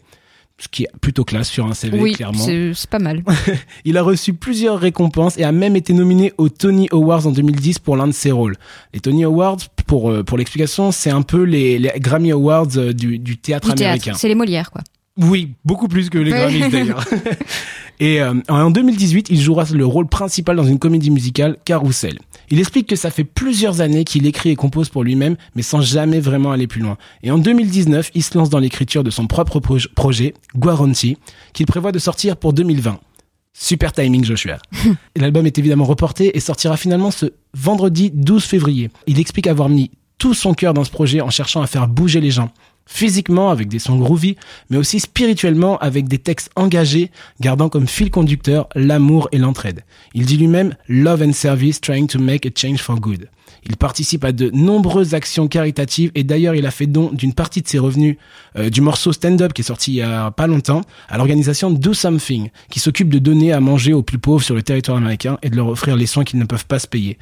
[0.58, 2.38] ce qui est plutôt classe sur un CV, oui, clairement.
[2.38, 3.22] c'est c'est pas mal.
[3.84, 7.78] Il a reçu plusieurs récompenses et a même été nominé aux Tony Awards en 2010
[7.80, 8.56] pour l'un de ses rôles.
[8.94, 12.92] Les Tony Awards, pour, euh, pour l'explication, c'est un peu les, les Grammy Awards euh,
[12.92, 14.14] du, du théâtre Du théâtre, américain.
[14.14, 14.82] c'est les Molières quoi.
[15.18, 16.30] Oui, beaucoup plus que les.
[16.30, 17.04] Grammys d'ailleurs.
[18.00, 22.18] Et euh, en 2018, il jouera le rôle principal dans une comédie musicale, Carousel.
[22.50, 25.80] Il explique que ça fait plusieurs années qu'il écrit et compose pour lui-même, mais sans
[25.82, 26.96] jamais vraiment aller plus loin.
[27.22, 31.16] Et en 2019, il se lance dans l'écriture de son propre proj- projet, Guarantee,
[31.52, 32.98] qu'il prévoit de sortir pour 2020.
[33.52, 34.56] Super timing, Joshua.
[35.14, 38.90] Et L'album est évidemment reporté et sortira finalement ce vendredi 12 février.
[39.06, 42.20] Il explique avoir mis tout son cœur dans ce projet en cherchant à faire bouger
[42.20, 42.50] les gens.
[42.92, 44.36] Physiquement avec des sons groovy,
[44.68, 49.82] mais aussi spirituellement avec des textes engagés, gardant comme fil conducteur l'amour et l'entraide.
[50.12, 53.30] Il dit lui-même Love and Service trying to make a change for good.
[53.64, 57.62] Il participe à de nombreuses actions caritatives et d'ailleurs il a fait don d'une partie
[57.62, 58.16] de ses revenus
[58.56, 61.70] euh, du morceau Stand Up qui est sorti il y a pas longtemps à l'organisation
[61.70, 65.38] Do Something qui s'occupe de donner à manger aux plus pauvres sur le territoire américain
[65.42, 67.18] et de leur offrir les soins qu'ils ne peuvent pas se payer.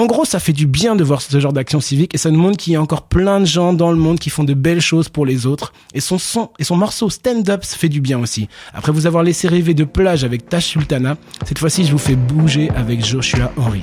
[0.00, 2.40] En gros, ça fait du bien de voir ce genre d'action civique et ça nous
[2.40, 4.80] montre qu'il y a encore plein de gens dans le monde qui font de belles
[4.80, 5.74] choses pour les autres.
[5.92, 8.48] Et son son et son morceau Stand Up fait du bien aussi.
[8.72, 12.16] Après vous avoir laissé rêver de plage avec Tash Sultana, cette fois-ci je vous fais
[12.16, 13.82] bouger avec Joshua Henry.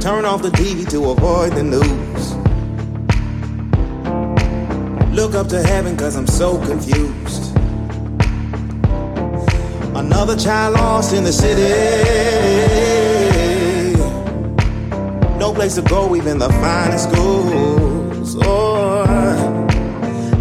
[0.00, 2.34] Turn off the TV to avoid the news.
[5.14, 7.49] Look up to heaven cause I'm so confused.
[9.94, 11.62] Another child lost in the city.
[15.38, 18.36] No place to go, even the finest schools.
[18.42, 19.04] Oh,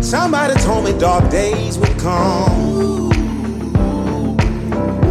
[0.02, 3.12] somebody told me dark days would come.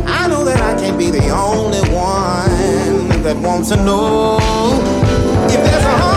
[0.06, 4.38] I know that I can't be the only one that wants to know
[5.46, 6.07] if there's a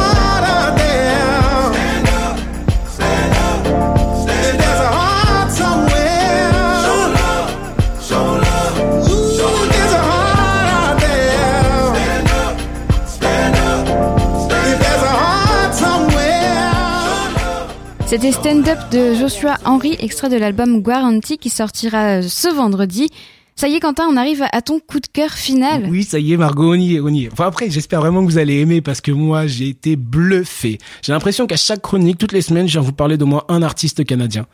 [18.11, 23.07] C'était Stand Up de Joshua Henry, extrait de l'album Guarantee qui sortira euh, ce vendredi.
[23.55, 25.87] Ça y est Quentin, on arrive à ton coup de cœur final.
[25.89, 27.29] Oui, ça y est, Margot, on y est, on y est.
[27.31, 30.77] Enfin, après, j'espère vraiment que vous allez aimer parce que moi, j'ai été bluffé.
[31.01, 33.61] J'ai l'impression qu'à chaque chronique, toutes les semaines, je viens vous parler d'au moins un
[33.61, 34.45] artiste canadien.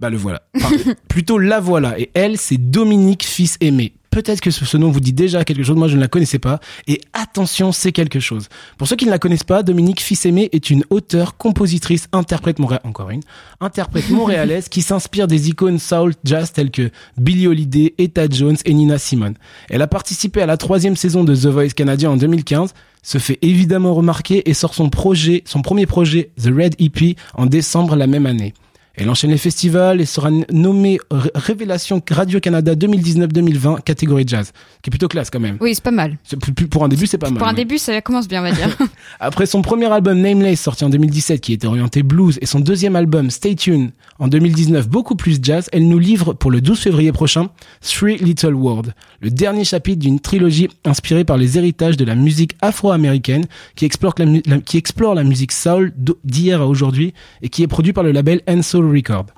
[0.00, 0.42] Bah, le voilà.
[0.54, 0.76] Enfin,
[1.08, 1.98] plutôt la voilà.
[1.98, 3.94] Et elle, c'est Dominique Fils Aimé.
[4.18, 6.58] Peut-être que ce, nom vous dit déjà quelque chose, moi je ne la connaissais pas.
[6.88, 8.48] Et attention, c'est quelque chose.
[8.76, 12.84] Pour ceux qui ne la connaissent pas, Dominique Fils-Aimé est une auteure, compositrice, interprète monréalaise,
[12.84, 13.20] encore une,
[13.60, 18.74] interprète montréalaise qui s'inspire des icônes soul jazz telles que Billie Holiday, Etta Jones et
[18.74, 19.34] Nina Simone.
[19.70, 23.38] Elle a participé à la troisième saison de The Voice canadien en 2015, se fait
[23.40, 28.08] évidemment remarquer et sort son projet, son premier projet, The Red EP, en décembre la
[28.08, 28.52] même année.
[29.00, 34.90] Elle enchaîne les festivals et sera nommée Ré- Révélation Radio-Canada 2019-2020 catégorie jazz, qui est
[34.90, 35.56] plutôt classe quand même.
[35.60, 36.18] Oui, c'est pas mal.
[36.70, 37.38] Pour un début, c'est pas mal.
[37.38, 37.56] Pour un ouais.
[37.56, 38.76] début, ça commence bien, on va dire.
[39.20, 42.96] Après son premier album Nameless sorti en 2017 qui était orienté blues et son deuxième
[42.96, 47.12] album Stay Tuned en 2019 beaucoup plus jazz, elle nous livre pour le 12 février
[47.12, 52.16] prochain Three Little World, le dernier chapitre d'une trilogie inspirée par les héritages de la
[52.16, 55.92] musique afro-américaine qui explore la, mu- la- qui explore la musique soul
[56.24, 58.87] d'hier à aujourd'hui et qui est produit par le label Soul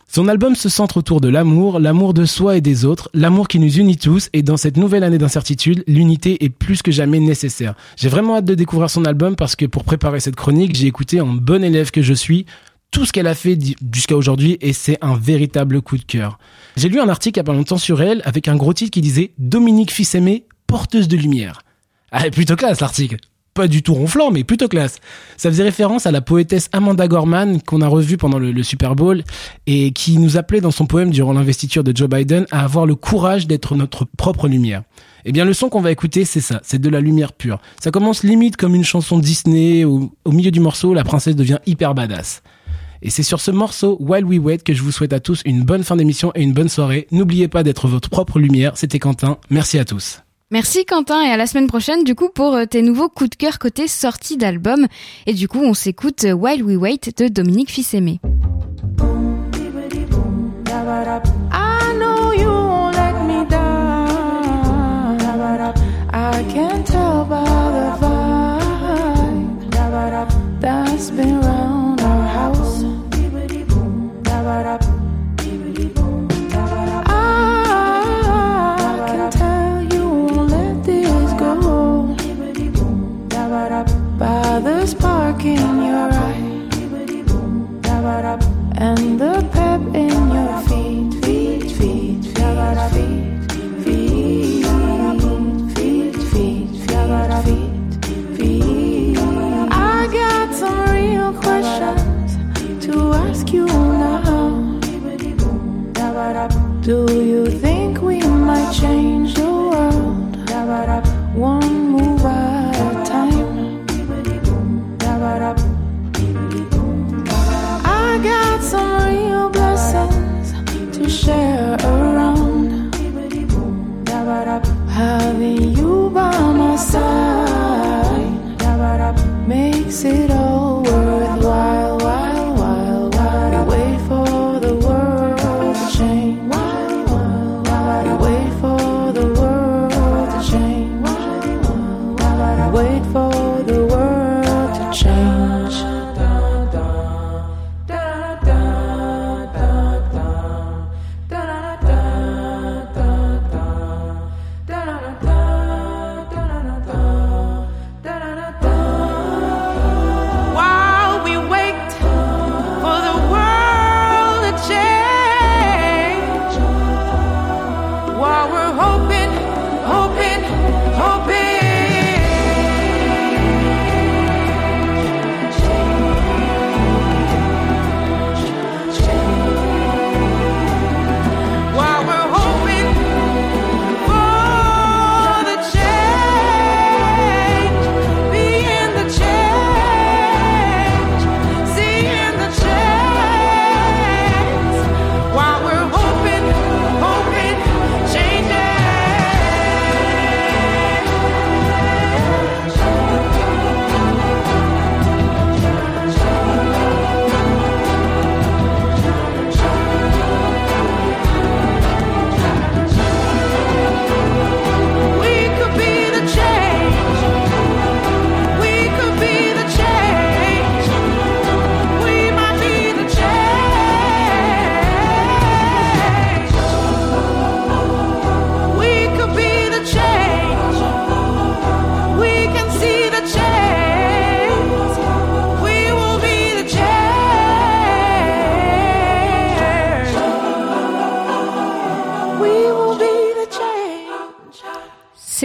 [0.09, 3.59] Son album se centre autour de l'amour, l'amour de soi et des autres, l'amour qui
[3.59, 7.75] nous unit tous et dans cette nouvelle année d'incertitude, l'unité est plus que jamais nécessaire.
[7.97, 11.21] J'ai vraiment hâte de découvrir son album parce que pour préparer cette chronique, j'ai écouté
[11.21, 12.47] en bon élève que je suis
[12.91, 13.59] tout ce qu'elle a fait
[13.93, 16.39] jusqu'à aujourd'hui et c'est un véritable coup de cœur.
[16.77, 18.91] J'ai lu un article il y a pas longtemps sur elle avec un gros titre
[18.91, 21.63] qui disait Dominique Fils-Aimé, porteuse de lumière.
[22.11, 23.17] Ah, plutôt classe l'article.
[23.55, 24.99] Pas du tout ronflant, mais plutôt classe.
[25.37, 29.25] Ça faisait référence à la poétesse Amanda Gorman qu'on a revue pendant le, Super Bowl
[29.67, 32.95] et qui nous appelait dans son poème durant l'investiture de Joe Biden à avoir le
[32.95, 34.83] courage d'être notre propre lumière.
[35.25, 37.61] Eh bien, le son qu'on va écouter, c'est ça, c'est de la lumière pure.
[37.83, 41.59] Ça commence limite comme une chanson Disney, où, au milieu du morceau, la princesse devient
[41.67, 42.43] hyper badass.
[43.03, 45.63] Et c'est sur ce morceau While We Wait que je vous souhaite à tous une
[45.63, 47.07] bonne fin d'émission et une bonne soirée.
[47.11, 48.77] N'oubliez pas d'être votre propre lumière.
[48.77, 49.39] C'était Quentin.
[49.49, 50.23] Merci à tous.
[50.53, 53.37] Merci Quentin et à la semaine prochaine du coup pour euh, tes nouveaux coups de
[53.37, 54.89] cœur côté sortie d'album.
[55.27, 58.19] Et du coup on s'écoute euh, While We Wait de Dominique Fils-Aimé.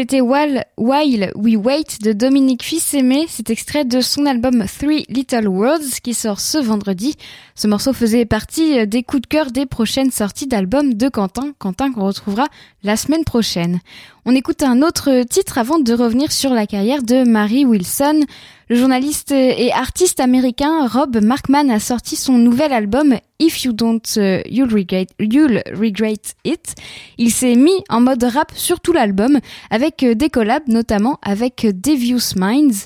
[0.08, 3.26] C'était While, While We Wait de Dominique Fils-Aimé.
[3.28, 7.16] C'est extrait de son album Three Little Words qui sort ce vendredi.
[7.56, 11.54] Ce morceau faisait partie des coups de cœur des prochaines sorties d'albums de Quentin.
[11.58, 12.46] Quentin qu'on retrouvera
[12.84, 13.80] la semaine prochaine.
[14.26, 18.22] On écoute un autre titre avant de revenir sur la carrière de Mary Wilson.
[18.70, 24.02] Le journaliste et artiste américain Rob Markman a sorti son nouvel album If You Don't
[24.16, 26.74] uh, You'll, regret, You'll Regret It.
[27.20, 31.66] Il s'est mis en mode rap sur tout l'album avec euh, des collabs notamment avec
[31.66, 32.86] Devious Minds.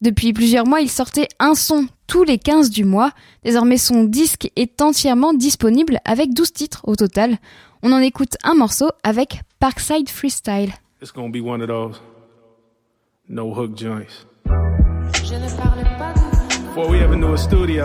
[0.00, 3.10] Depuis plusieurs mois, il sortait un son tous les 15 du mois.
[3.44, 7.38] Désormais, son disque est entièrement disponible avec 12 titres au total.
[7.82, 10.72] On en écoute un morceau avec Parkside Freestyle.
[11.02, 12.00] It's gonna be one of those
[13.28, 14.24] no hook joints.
[14.46, 17.84] Je ne parle pas de Before we ever knew a studio,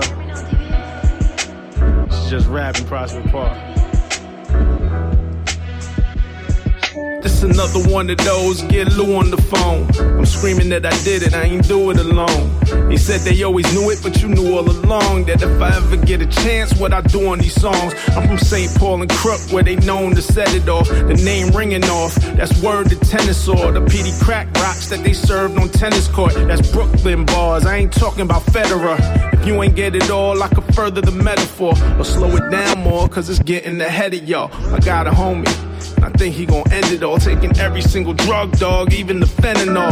[2.07, 3.70] it's just rap in Prospect Park.
[7.43, 9.87] Another one of those, get Lou on the phone.
[9.99, 12.51] I'm screaming that I did it, I ain't do it alone.
[12.91, 15.97] He said they always knew it, but you knew all along that if I ever
[15.97, 17.95] get a chance, what I do on these songs.
[18.09, 18.71] I'm from St.
[18.77, 20.87] Paul and Crook, where they known to set it off.
[20.87, 25.13] The name ringing off, that's word to tennis or the PD crack rocks that they
[25.13, 26.33] served on tennis court.
[26.33, 28.97] That's Brooklyn bars, I ain't talking about Federer.
[29.33, 32.79] If you ain't get it all, I could further the metaphor or slow it down
[32.79, 34.53] more, cause it's getting ahead of y'all.
[34.73, 35.70] I got a homie.
[36.01, 39.91] I think he gon' end it all, taking every single drug, dog, even the fentanyl.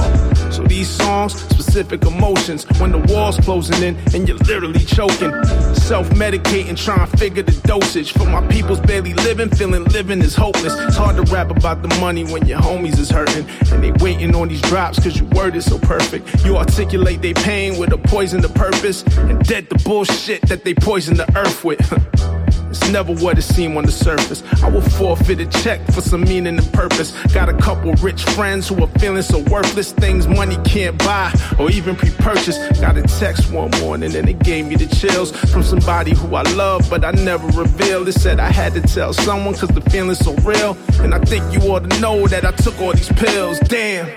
[0.51, 5.31] So these songs, specific emotions, when the wall's closing in and you're literally choking.
[5.75, 8.13] Self-medicating, trying to figure the dosage.
[8.13, 10.73] For my people's barely living, feeling living is hopeless.
[10.79, 13.47] It's hard to rap about the money when your homies is hurting.
[13.71, 16.45] And they waiting on these drops cause your word is so perfect.
[16.45, 19.03] You articulate their pain with a poison to purpose.
[19.17, 21.79] And dead the bullshit that they poison the earth with.
[22.69, 24.43] It's never what it seemed on the surface.
[24.63, 27.11] I will forfeit a check for some meaning and purpose.
[27.33, 31.71] Got a couple rich friends who are feeling so worthless, things money can't buy or
[31.71, 32.57] even pre-purchase.
[32.79, 36.43] Got a text one morning and it gave me the chills from somebody who I
[36.53, 38.07] love, but I never revealed.
[38.07, 40.77] It said I had to tell someone cause the feeling's so real.
[40.99, 43.59] And I think you ought to know that I took all these pills.
[43.59, 44.07] Damn.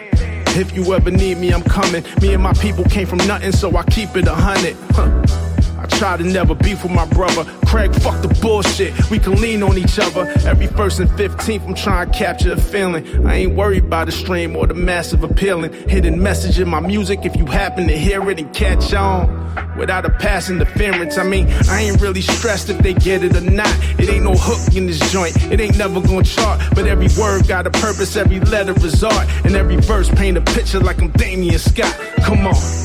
[0.55, 2.05] If you ever need me, I'm coming.
[2.21, 4.77] Me and my people came from nothing, so I keep it a hundred.
[4.91, 5.52] Huh.
[5.83, 7.45] I try to never beef with my brother.
[7.67, 8.93] Craig, fuck the bullshit.
[9.11, 10.33] We can lean on each other.
[10.47, 13.27] Every first and 15th, I'm trying to capture a feeling.
[13.27, 15.73] I ain't worried about the stream or the massive appealing.
[15.89, 19.43] Hidden message in my music if you happen to hear it and catch on.
[19.77, 23.41] Without a pass interference, I mean, I ain't really stressed if they get it or
[23.41, 23.75] not.
[23.99, 26.61] It ain't no hook in this joint, it ain't never gonna chart.
[26.75, 29.29] But every word got a purpose, every letter is art.
[29.45, 31.95] And every verse paint a picture like I'm Damien Scott.
[32.23, 32.82] Come on.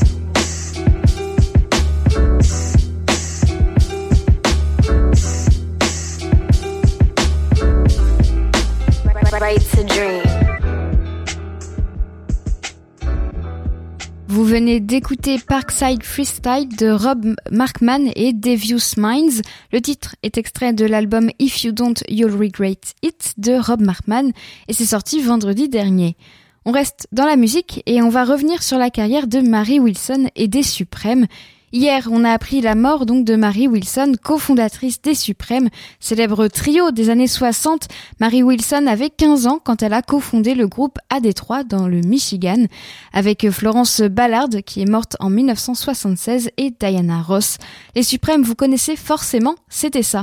[14.58, 19.42] Venez d'écouter Parkside Freestyle de Rob Markman et Devious Minds.
[19.72, 24.32] Le titre est extrait de l'album If You Don't You'll Regret It de Rob Markman
[24.66, 26.16] et c'est sorti vendredi dernier.
[26.64, 30.28] On reste dans la musique et on va revenir sur la carrière de Mary Wilson
[30.34, 31.28] et des Suprêmes.
[31.72, 35.68] Hier, on a appris la mort donc de Mary Wilson, cofondatrice des Suprêmes,
[36.00, 37.88] célèbre trio des années 60.
[38.20, 42.00] Mary Wilson avait 15 ans quand elle a cofondé le groupe à Détroit dans le
[42.00, 42.64] Michigan,
[43.12, 47.58] avec Florence Ballard qui est morte en 1976 et Diana Ross.
[47.94, 50.22] Les Suprêmes, vous connaissez forcément, c'était ça.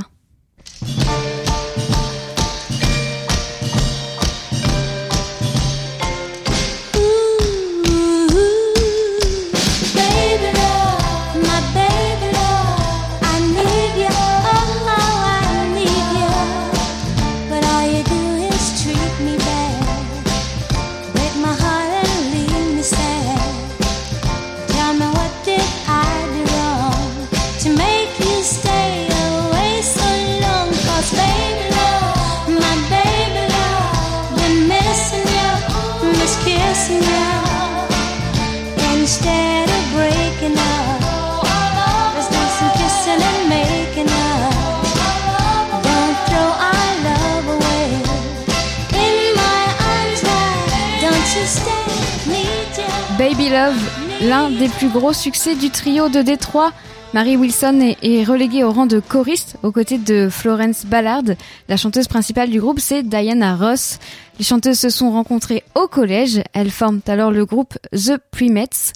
[53.18, 56.72] Baby Love, l'un des plus gros succès du trio de Détroit.
[57.14, 61.22] Mary Wilson est, reléguée au rang de choriste aux côtés de Florence Ballard.
[61.68, 63.98] La chanteuse principale du groupe, c'est Diana Ross.
[64.38, 66.42] Les chanteuses se sont rencontrées au collège.
[66.52, 68.92] Elles forment alors le groupe The Primates.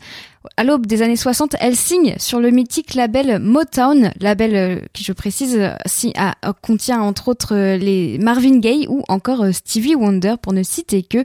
[0.59, 5.03] À l'aube des années 60, elles signent sur le mythique label Motown, label euh, qui,
[5.03, 5.59] je précise,
[6.61, 11.03] contient entre autres euh, les Marvin Gaye ou encore euh, Stevie Wonder pour ne citer
[11.03, 11.23] que.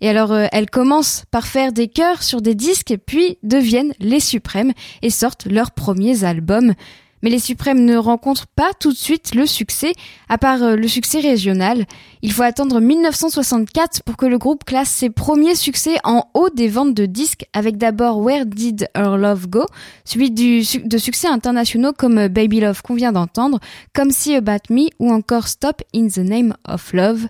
[0.00, 4.20] Et alors, euh, elles commencent par faire des chœurs sur des disques, puis deviennent les
[4.20, 4.72] Suprêmes
[5.02, 6.74] et sortent leurs premiers albums.
[7.22, 9.92] Mais les Suprêmes ne rencontrent pas tout de suite le succès,
[10.28, 11.84] à part euh, le succès régional.
[12.22, 16.68] Il faut attendre 1964 pour que le groupe classe ses premiers succès en haut des
[16.68, 19.66] ventes de disques, avec d'abord Where Did Our Love Go,
[20.04, 23.58] suivi de succès internationaux comme euh, Baby Love qu'on vient d'entendre,
[23.94, 27.26] Come See About Me ou encore Stop in the Name of Love.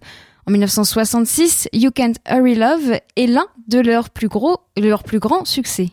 [0.48, 5.44] En 1966, You Can't Hurry Love est l'un de leurs plus gros, leurs plus grands
[5.44, 5.90] succès.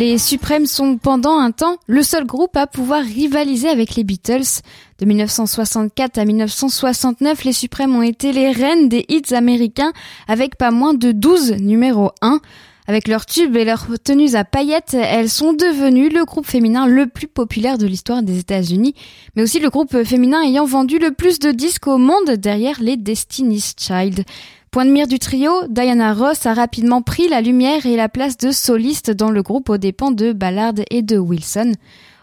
[0.00, 4.62] Les Suprêmes sont pendant un temps le seul groupe à pouvoir rivaliser avec les Beatles.
[4.98, 9.92] De 1964 à 1969, les Suprêmes ont été les reines des hits américains
[10.26, 12.40] avec pas moins de 12 numéros 1.
[12.86, 17.06] Avec leurs tubes et leurs tenues à paillettes, elles sont devenues le groupe féminin le
[17.06, 18.94] plus populaire de l'histoire des États-Unis,
[19.36, 22.96] mais aussi le groupe féminin ayant vendu le plus de disques au monde derrière les
[22.96, 24.24] Destiny's Child.
[24.70, 28.36] Point de mire du trio, Diana Ross a rapidement pris la lumière et la place
[28.36, 31.72] de soliste dans le groupe aux dépens de Ballard et de Wilson.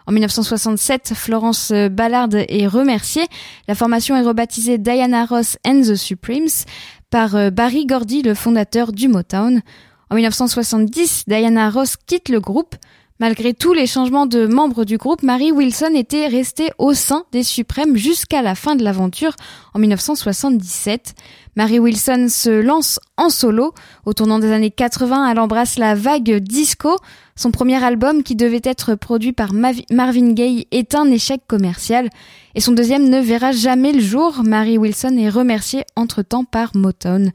[0.05, 3.25] En 1967, Florence Ballard est remerciée.
[3.67, 6.47] La formation est rebaptisée Diana Ross and the Supremes
[7.09, 9.61] par euh, Barry Gordy, le fondateur du Motown.
[10.09, 12.75] En 1970, Diana Ross quitte le groupe.
[13.19, 17.41] Malgré tous les changements de membres du groupe, Mary Wilson était restée au sein des
[17.41, 19.35] Suprêmes jusqu'à la fin de l'aventure
[19.73, 21.15] en 1977.
[21.55, 23.73] Mary Wilson se lance en solo.
[24.05, 26.95] Au tournant des années 80, elle embrasse la vague disco.
[27.35, 32.09] Son premier album, qui devait être produit par Marvin Gaye, est un échec commercial.
[32.53, 34.43] Et son deuxième ne verra jamais le jour.
[34.43, 37.31] Mary Wilson est remerciée entre-temps par Motown.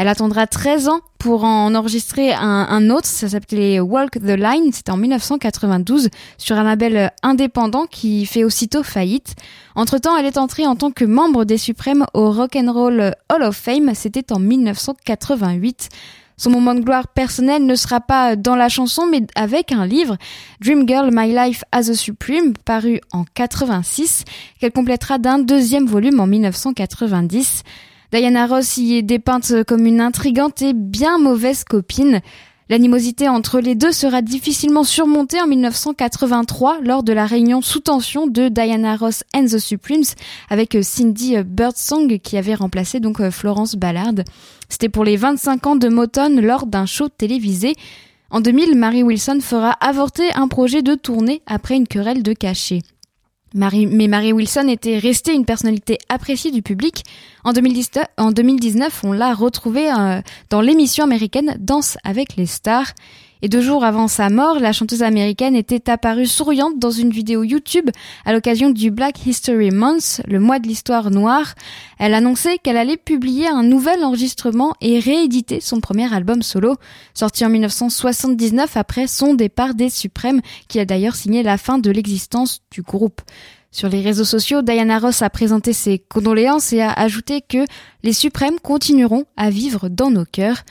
[0.00, 4.92] Elle attendra 13 ans pour en enregistrer un, autre, ça s'appelait Walk the Line, c'était
[4.92, 9.34] en 1992, sur un label indépendant qui fait aussitôt faillite.
[9.74, 13.42] Entre-temps, elle est entrée en tant que membre des Suprêmes au Rock and Roll Hall
[13.42, 15.90] of Fame, c'était en 1988.
[16.38, 20.16] Son moment de gloire personnel ne sera pas dans la chanson, mais avec un livre,
[20.62, 24.24] Dream Girl My Life as a Supreme, paru en 86,
[24.60, 27.64] qu'elle complétera d'un deuxième volume en 1990.
[28.12, 32.20] Diana Ross y est dépeinte comme une intrigante et bien mauvaise copine.
[32.68, 38.26] L'animosité entre les deux sera difficilement surmontée en 1983 lors de la réunion sous tension
[38.26, 40.04] de Diana Ross and the Supremes
[40.48, 44.24] avec Cindy Birdsong qui avait remplacé donc Florence Ballard.
[44.68, 47.74] C'était pour les 25 ans de Motown lors d'un show télévisé.
[48.30, 52.80] En 2000, Mary Wilson fera avorter un projet de tournée après une querelle de cachet.
[53.54, 57.04] Mais Mary Wilson était restée une personnalité appréciée du public.
[57.44, 60.20] En 2019, en 2019 on l'a retrouvée euh,
[60.50, 62.92] dans l'émission américaine Danse avec les stars.
[63.42, 67.42] Et deux jours avant sa mort, la chanteuse américaine était apparue souriante dans une vidéo
[67.42, 67.88] YouTube
[68.26, 71.54] à l'occasion du Black History Month, le mois de l'histoire noire.
[71.98, 76.76] Elle annonçait qu'elle allait publier un nouvel enregistrement et rééditer son premier album solo,
[77.14, 81.90] sorti en 1979 après son départ des Suprêmes, qui a d'ailleurs signé la fin de
[81.90, 83.22] l'existence du groupe.
[83.72, 87.64] Sur les réseaux sociaux, Diana Ross a présenté ses condoléances et a ajouté que
[88.02, 90.64] les Suprêmes continueront à vivre dans nos cœurs.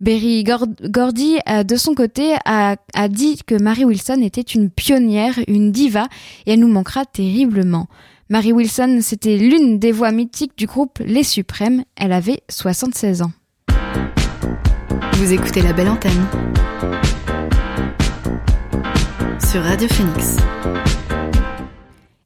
[0.00, 5.38] Berry Gordy, euh, de son côté, a, a, dit que Mary Wilson était une pionnière,
[5.46, 6.08] une diva,
[6.46, 7.86] et elle nous manquera terriblement.
[8.30, 11.84] Mary Wilson, c'était l'une des voix mythiques du groupe Les Suprêmes.
[11.96, 13.32] Elle avait 76 ans.
[15.14, 16.26] Vous écoutez la belle antenne
[19.50, 20.36] sur Radio Phoenix.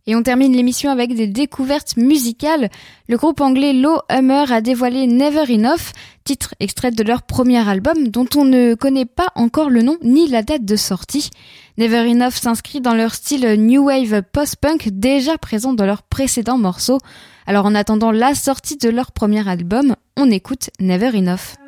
[0.07, 2.68] Et on termine l'émission avec des découvertes musicales.
[3.09, 5.92] Le groupe anglais Low Hummer a dévoilé Never Enough,
[6.24, 10.28] titre extrait de leur premier album dont on ne connaît pas encore le nom ni
[10.28, 11.30] la date de sortie.
[11.78, 16.98] Never Enough s'inscrit dans leur style new wave post-punk déjà présent dans leurs précédents morceaux.
[17.46, 21.63] Alors en attendant la sortie de leur premier album, on écoute Never Enough.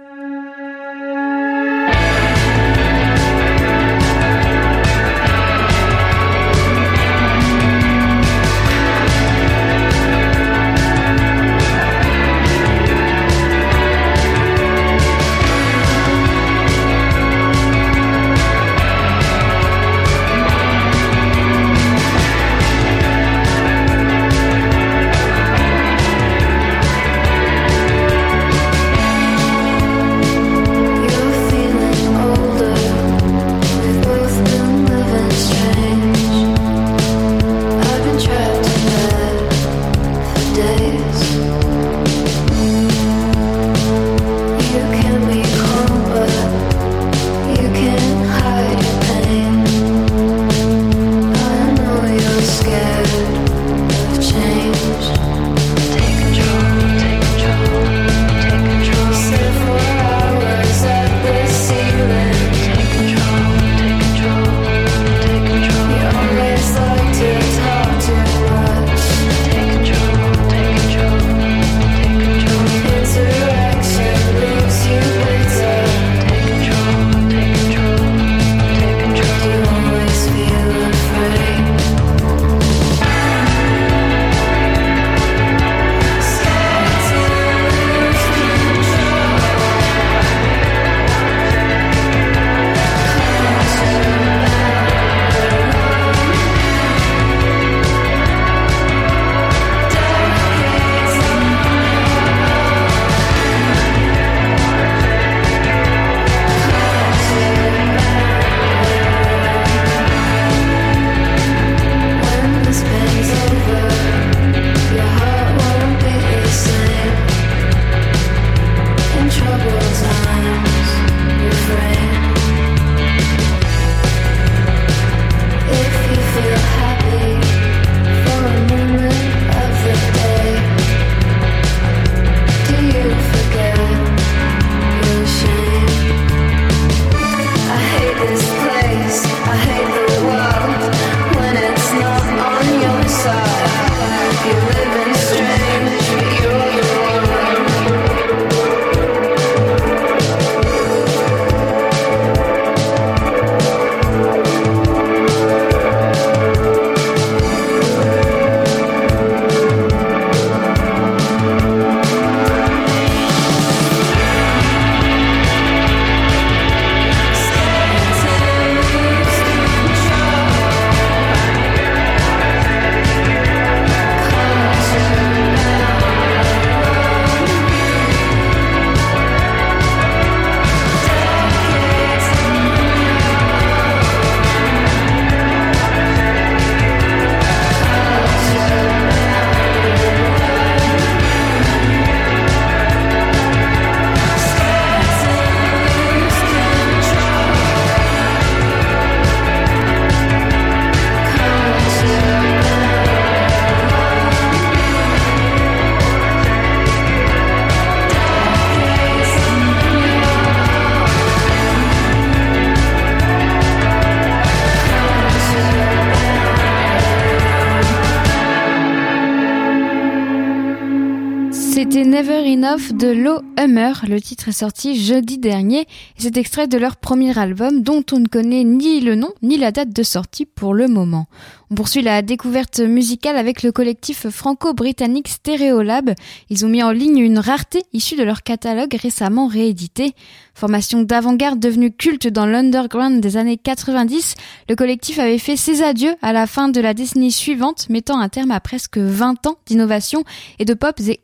[222.57, 223.92] De Low Hummer.
[224.09, 225.86] Le titre est sorti jeudi dernier
[226.16, 229.72] c'est extrait de leur premier album dont on ne connaît ni le nom ni la
[229.72, 231.26] date de sortie pour le moment.
[231.69, 236.14] On poursuit la découverte musicale avec le collectif franco-britannique Stereolab.
[236.49, 240.12] Ils ont mis en ligne une rareté issue de leur catalogue récemment réédité.
[240.55, 244.37] Formation d'avant-garde devenue culte dans l'underground des années 90,
[244.69, 248.29] le collectif avait fait ses adieux à la fin de la décennie suivante, mettant un
[248.29, 250.23] terme à presque 20 ans d'innovation
[250.61, 251.21] et de pop, et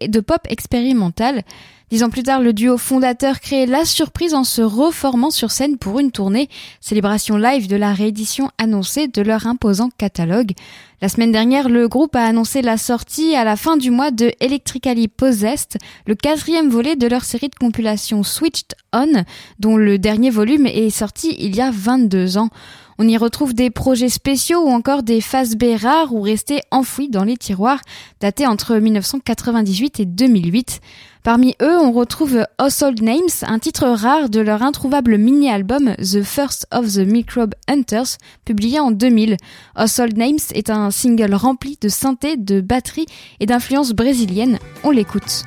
[0.52, 1.44] expérimentale.
[1.92, 5.76] Dix ans plus tard, le duo fondateur créait la surprise en se reformant sur scène
[5.76, 6.48] pour une tournée,
[6.80, 10.52] célébration live de la réédition annoncée de leur imposant catalogue.
[11.02, 14.32] La semaine dernière, le groupe a annoncé la sortie à la fin du mois de
[14.40, 15.76] Electrically Possessed,
[16.06, 19.24] le quatrième volet de leur série de compilation Switched On,
[19.58, 22.48] dont le dernier volume est sorti il y a 22 ans.
[23.04, 27.08] On y retrouve des projets spéciaux ou encore des phases B rares ou restés enfouis
[27.08, 27.80] dans les tiroirs,
[28.20, 30.80] datés entre 1998 et 2008.
[31.24, 36.68] Parmi eux, on retrouve Household Names, un titre rare de leur introuvable mini-album The First
[36.72, 39.36] of the Microbe Hunters, publié en 2000.
[39.76, 43.06] Household Names est un single rempli de synthé, de batterie
[43.40, 44.60] et d'influences brésiliennes.
[44.84, 45.42] On l'écoute.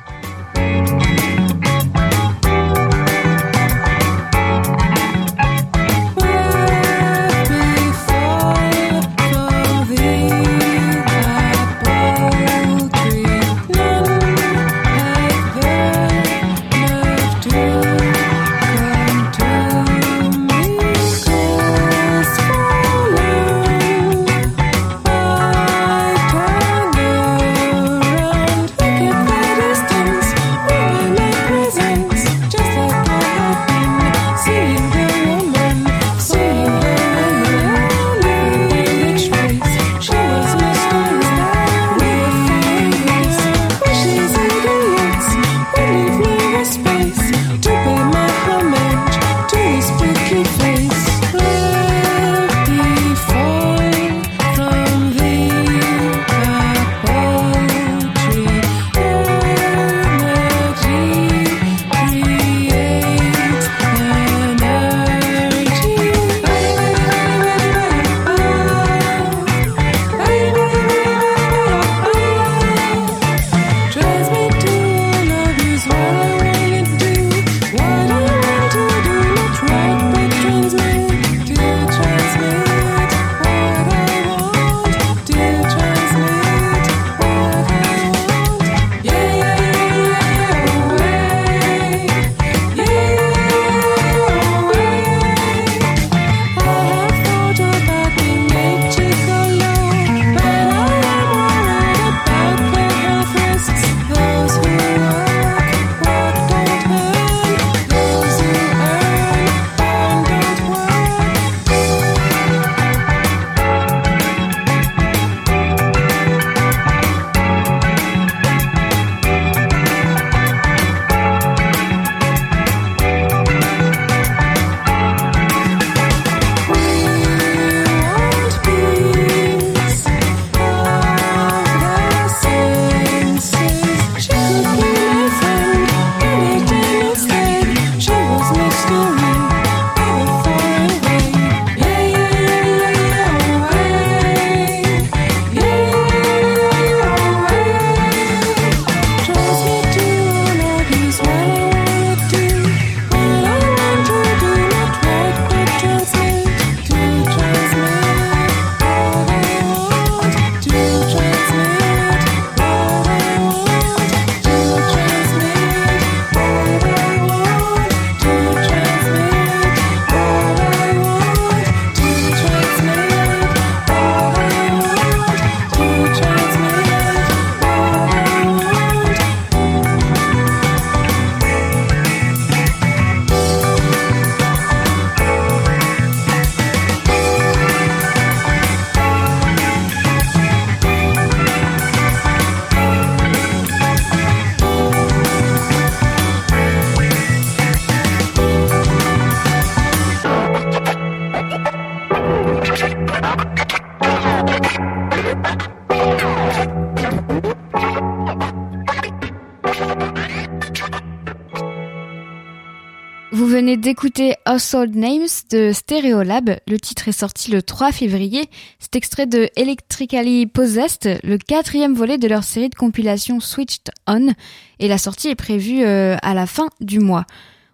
[213.86, 216.56] D'écouter Household Names de Stereolab.
[216.66, 218.50] Le titre est sorti le 3 février.
[218.80, 224.32] C'est extrait de Electrically Possessed, le quatrième volet de leur série de compilation Switched On.
[224.80, 227.26] Et la sortie est prévue euh, à la fin du mois.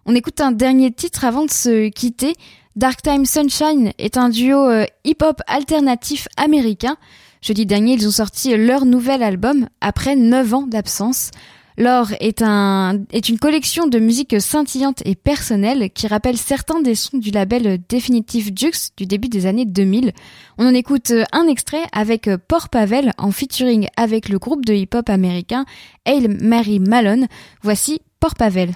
[0.05, 2.35] On écoute un dernier titre avant de se quitter.
[2.75, 6.95] Dark Time Sunshine est un duo euh, hip-hop alternatif américain.
[7.41, 11.31] Jeudi dernier, ils ont sorti leur nouvel album après 9 ans d'absence.
[11.77, 16.95] L'or est, un, est une collection de musique scintillante et personnelle qui rappelle certains des
[16.95, 20.11] sons du label Definitive Jux du début des années 2000.
[20.57, 25.09] On en écoute un extrait avec Port Pavel en featuring avec le groupe de hip-hop
[25.09, 25.65] américain
[26.05, 27.27] Hail Mary Malone.
[27.61, 28.71] Voici Port Pavel.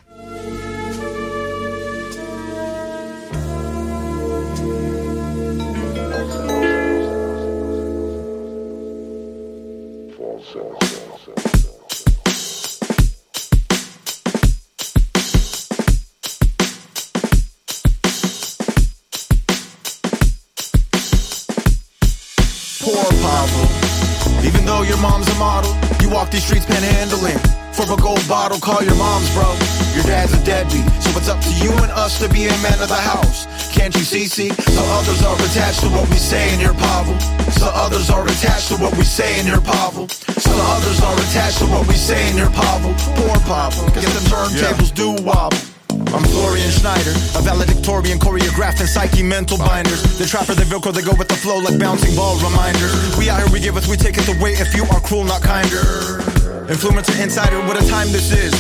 [24.67, 25.71] Though your mom's a model,
[26.03, 27.39] you walk these streets panhandling.
[27.71, 29.47] For a gold bottle, call your mom's bro.
[29.95, 32.77] Your dad's a deadbeat, so it's up to you and us to be a man
[32.83, 33.47] of the house.
[33.71, 34.49] Can't you see, see?
[34.49, 37.17] So others are attached to what we say in your Pavel.
[37.51, 40.09] So others are attached to what we say in your Pavel.
[40.09, 42.93] So others are attached to what we say in your Pavel.
[43.15, 45.76] Poor Pavel, cause the turntables do wobble.
[45.97, 50.01] I'm Florian Schneider, a valedictorian choreographed psyche mental binders.
[50.17, 52.93] The trapper, the Velcro, they go with the flow like bouncing ball reminders.
[53.17, 55.23] We out here, we give it, we take it the way if you are cruel,
[55.23, 55.81] not kinder.
[56.69, 58.53] Influencer insider, what a time this is.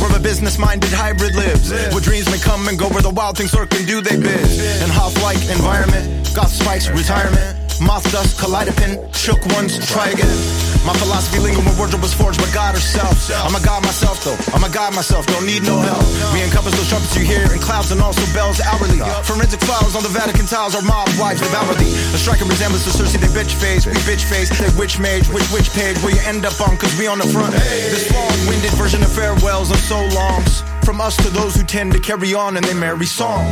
[0.00, 1.70] Where the business minded hybrid lives.
[1.70, 4.82] Where dreams may come and go, where the wild things lurk and do they biz.
[4.82, 7.61] In half like environment, got spikes, retirement.
[7.80, 10.36] Moth dust, kaleidopin, shook ones, try again.
[10.84, 13.30] My philosophy lingo, my wardrobe was forged by God herself.
[13.30, 16.02] I'm a god myself though, I'm a god myself, don't need no help.
[16.34, 18.98] We encompass those trumpets you hear in clouds and also bells hourly.
[19.22, 21.94] Forensic files on the Vatican tiles, our mob wives devour thee.
[22.14, 25.46] A striking resemblance to Cersei, they bitch face, we bitch face, they witch mage, which
[25.54, 27.54] which page will you end up on, cause we on the front.
[27.54, 30.62] This long-winded version of farewells and so longs.
[30.84, 33.46] From us to those who tend to carry on in their merry song.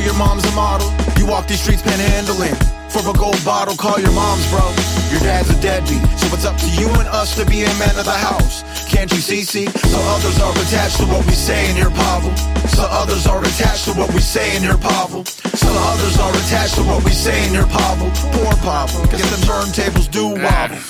[0.00, 2.56] Your mom's a model, you walk these streets panhandling.
[2.90, 4.64] For a gold bottle, call your mom's bro.
[5.12, 7.94] Your dad's a deadbeat, so it's up to you and us to be a man
[7.98, 8.64] of the house.
[8.90, 9.66] Can't you see, see?
[9.66, 12.34] So others are attached to what we say in here, Pavel.
[12.68, 15.24] So others are attached to what we say in here, Pavel.
[15.24, 18.10] So others are attached to what we say in here, Pavel.
[18.32, 20.80] Poor Pavel, get the turntables do wobble.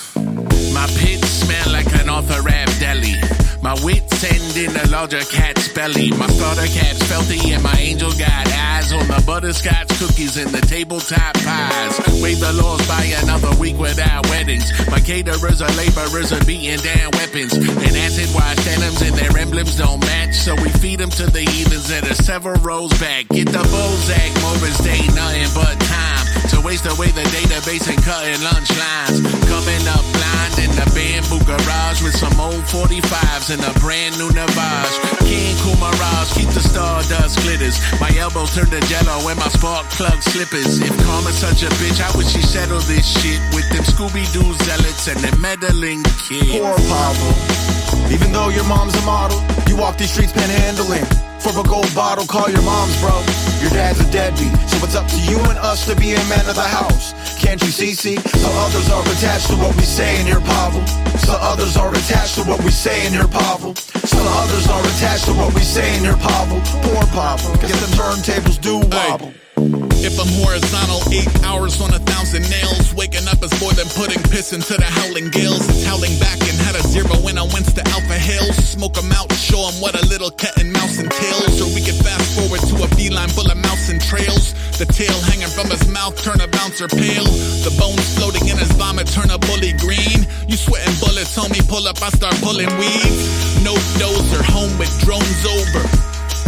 [0.73, 2.41] My pits smell like an author
[2.79, 3.40] deli.
[3.63, 6.11] My wits end in a larger cat's belly.
[6.13, 10.61] My starter cat's filthy and my angel got eyes on the butterscotch cookies and the
[10.63, 12.23] tabletop pies.
[12.23, 14.73] Wave the laws by another week without weddings.
[14.91, 17.53] My caterers are laborers are beating down weapons.
[17.53, 20.35] And acid wash denims and their emblems don't match.
[20.35, 23.29] So we feed them to the heathens that are several rows back.
[23.29, 26.20] Get the Bozak Morris Day, nothing but time.
[26.65, 29.19] Waste away the database and cutting lunch lines.
[29.49, 34.29] Coming up blind in the bamboo garage with some old 45s and a brand new
[34.29, 34.97] Navage.
[35.27, 37.81] King Kumaraj, keep the stardust glitters.
[37.99, 40.81] My elbows turn to jello and my spark plug slippers.
[40.81, 44.53] If karma's such a bitch, I wish she settle this shit with them Scooby Doo
[44.65, 46.53] zealots and them meddling kids?
[46.53, 47.70] Poor Pavel.
[48.11, 49.39] Even though your mom's a model,
[49.69, 51.07] you walk these streets panhandling.
[51.41, 53.17] For a gold bottle, call your mom's bro.
[53.65, 56.45] Your dad's a deadbeat, so it's up to you and us to be a man
[56.49, 57.15] of the house.
[57.41, 58.17] Can't you see, see?
[58.17, 60.85] So others are attached to what we say in here, Pavel.
[61.25, 63.75] So others are attached to what we say in here, Pavel.
[63.75, 66.61] So others are attached to what we say in here, Pavel.
[66.85, 69.33] Poor Pavel, get the turntables do wobble.
[69.61, 72.95] If I'm horizontal, eight hours on a thousand nails.
[72.97, 75.61] Waking up is more than putting piss into the howling gales.
[75.69, 78.57] It's howling back and had a zero when I went to alpha hills.
[78.57, 81.61] Smoke 'em out, show 'em what a little cat and mouse entails.
[81.61, 84.55] Or we can fast forward to a feline full of mouse and trails.
[84.81, 87.29] The tail hanging from his mouth turn a bouncer pale.
[87.61, 90.25] The bones floating in his vomit turn a bully green.
[90.49, 93.29] You sweating bullets, homie, pull up, I start pulling weeds.
[93.61, 95.85] No dozer, home with drones over.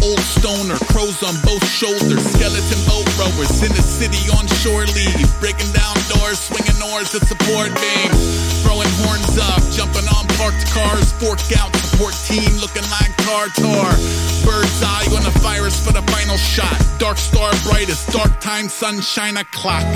[0.02, 5.30] Old stoner, crows on both shoulders, skeleton boat rowers in the city on shore leave,
[5.38, 11.12] breaking down doors, swinging oars to support beams, throwing horns up, jumping on parked cars,
[11.22, 13.94] fork out support team looking like Tartar.
[14.44, 19.36] Bird's eye on the virus for the final shot, dark star brightest, dark time sunshine
[19.36, 19.86] o'clock.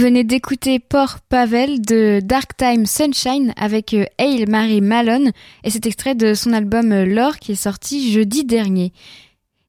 [0.00, 5.30] Venez d'écouter Port Pavel de Dark Time Sunshine avec euh, Hail Mary Malone
[5.62, 8.94] et cet extrait de son album euh, Lore qui est sorti jeudi dernier.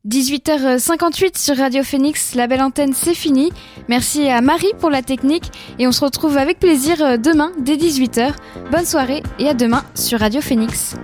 [0.08, 3.52] 18h58 sur Radio Phoenix, la belle antenne c'est fini.
[3.90, 7.76] Merci à Marie pour la technique et on se retrouve avec plaisir euh, demain dès
[7.76, 8.34] 18h.
[8.72, 10.96] Bonne soirée et à demain sur Radio Phoenix.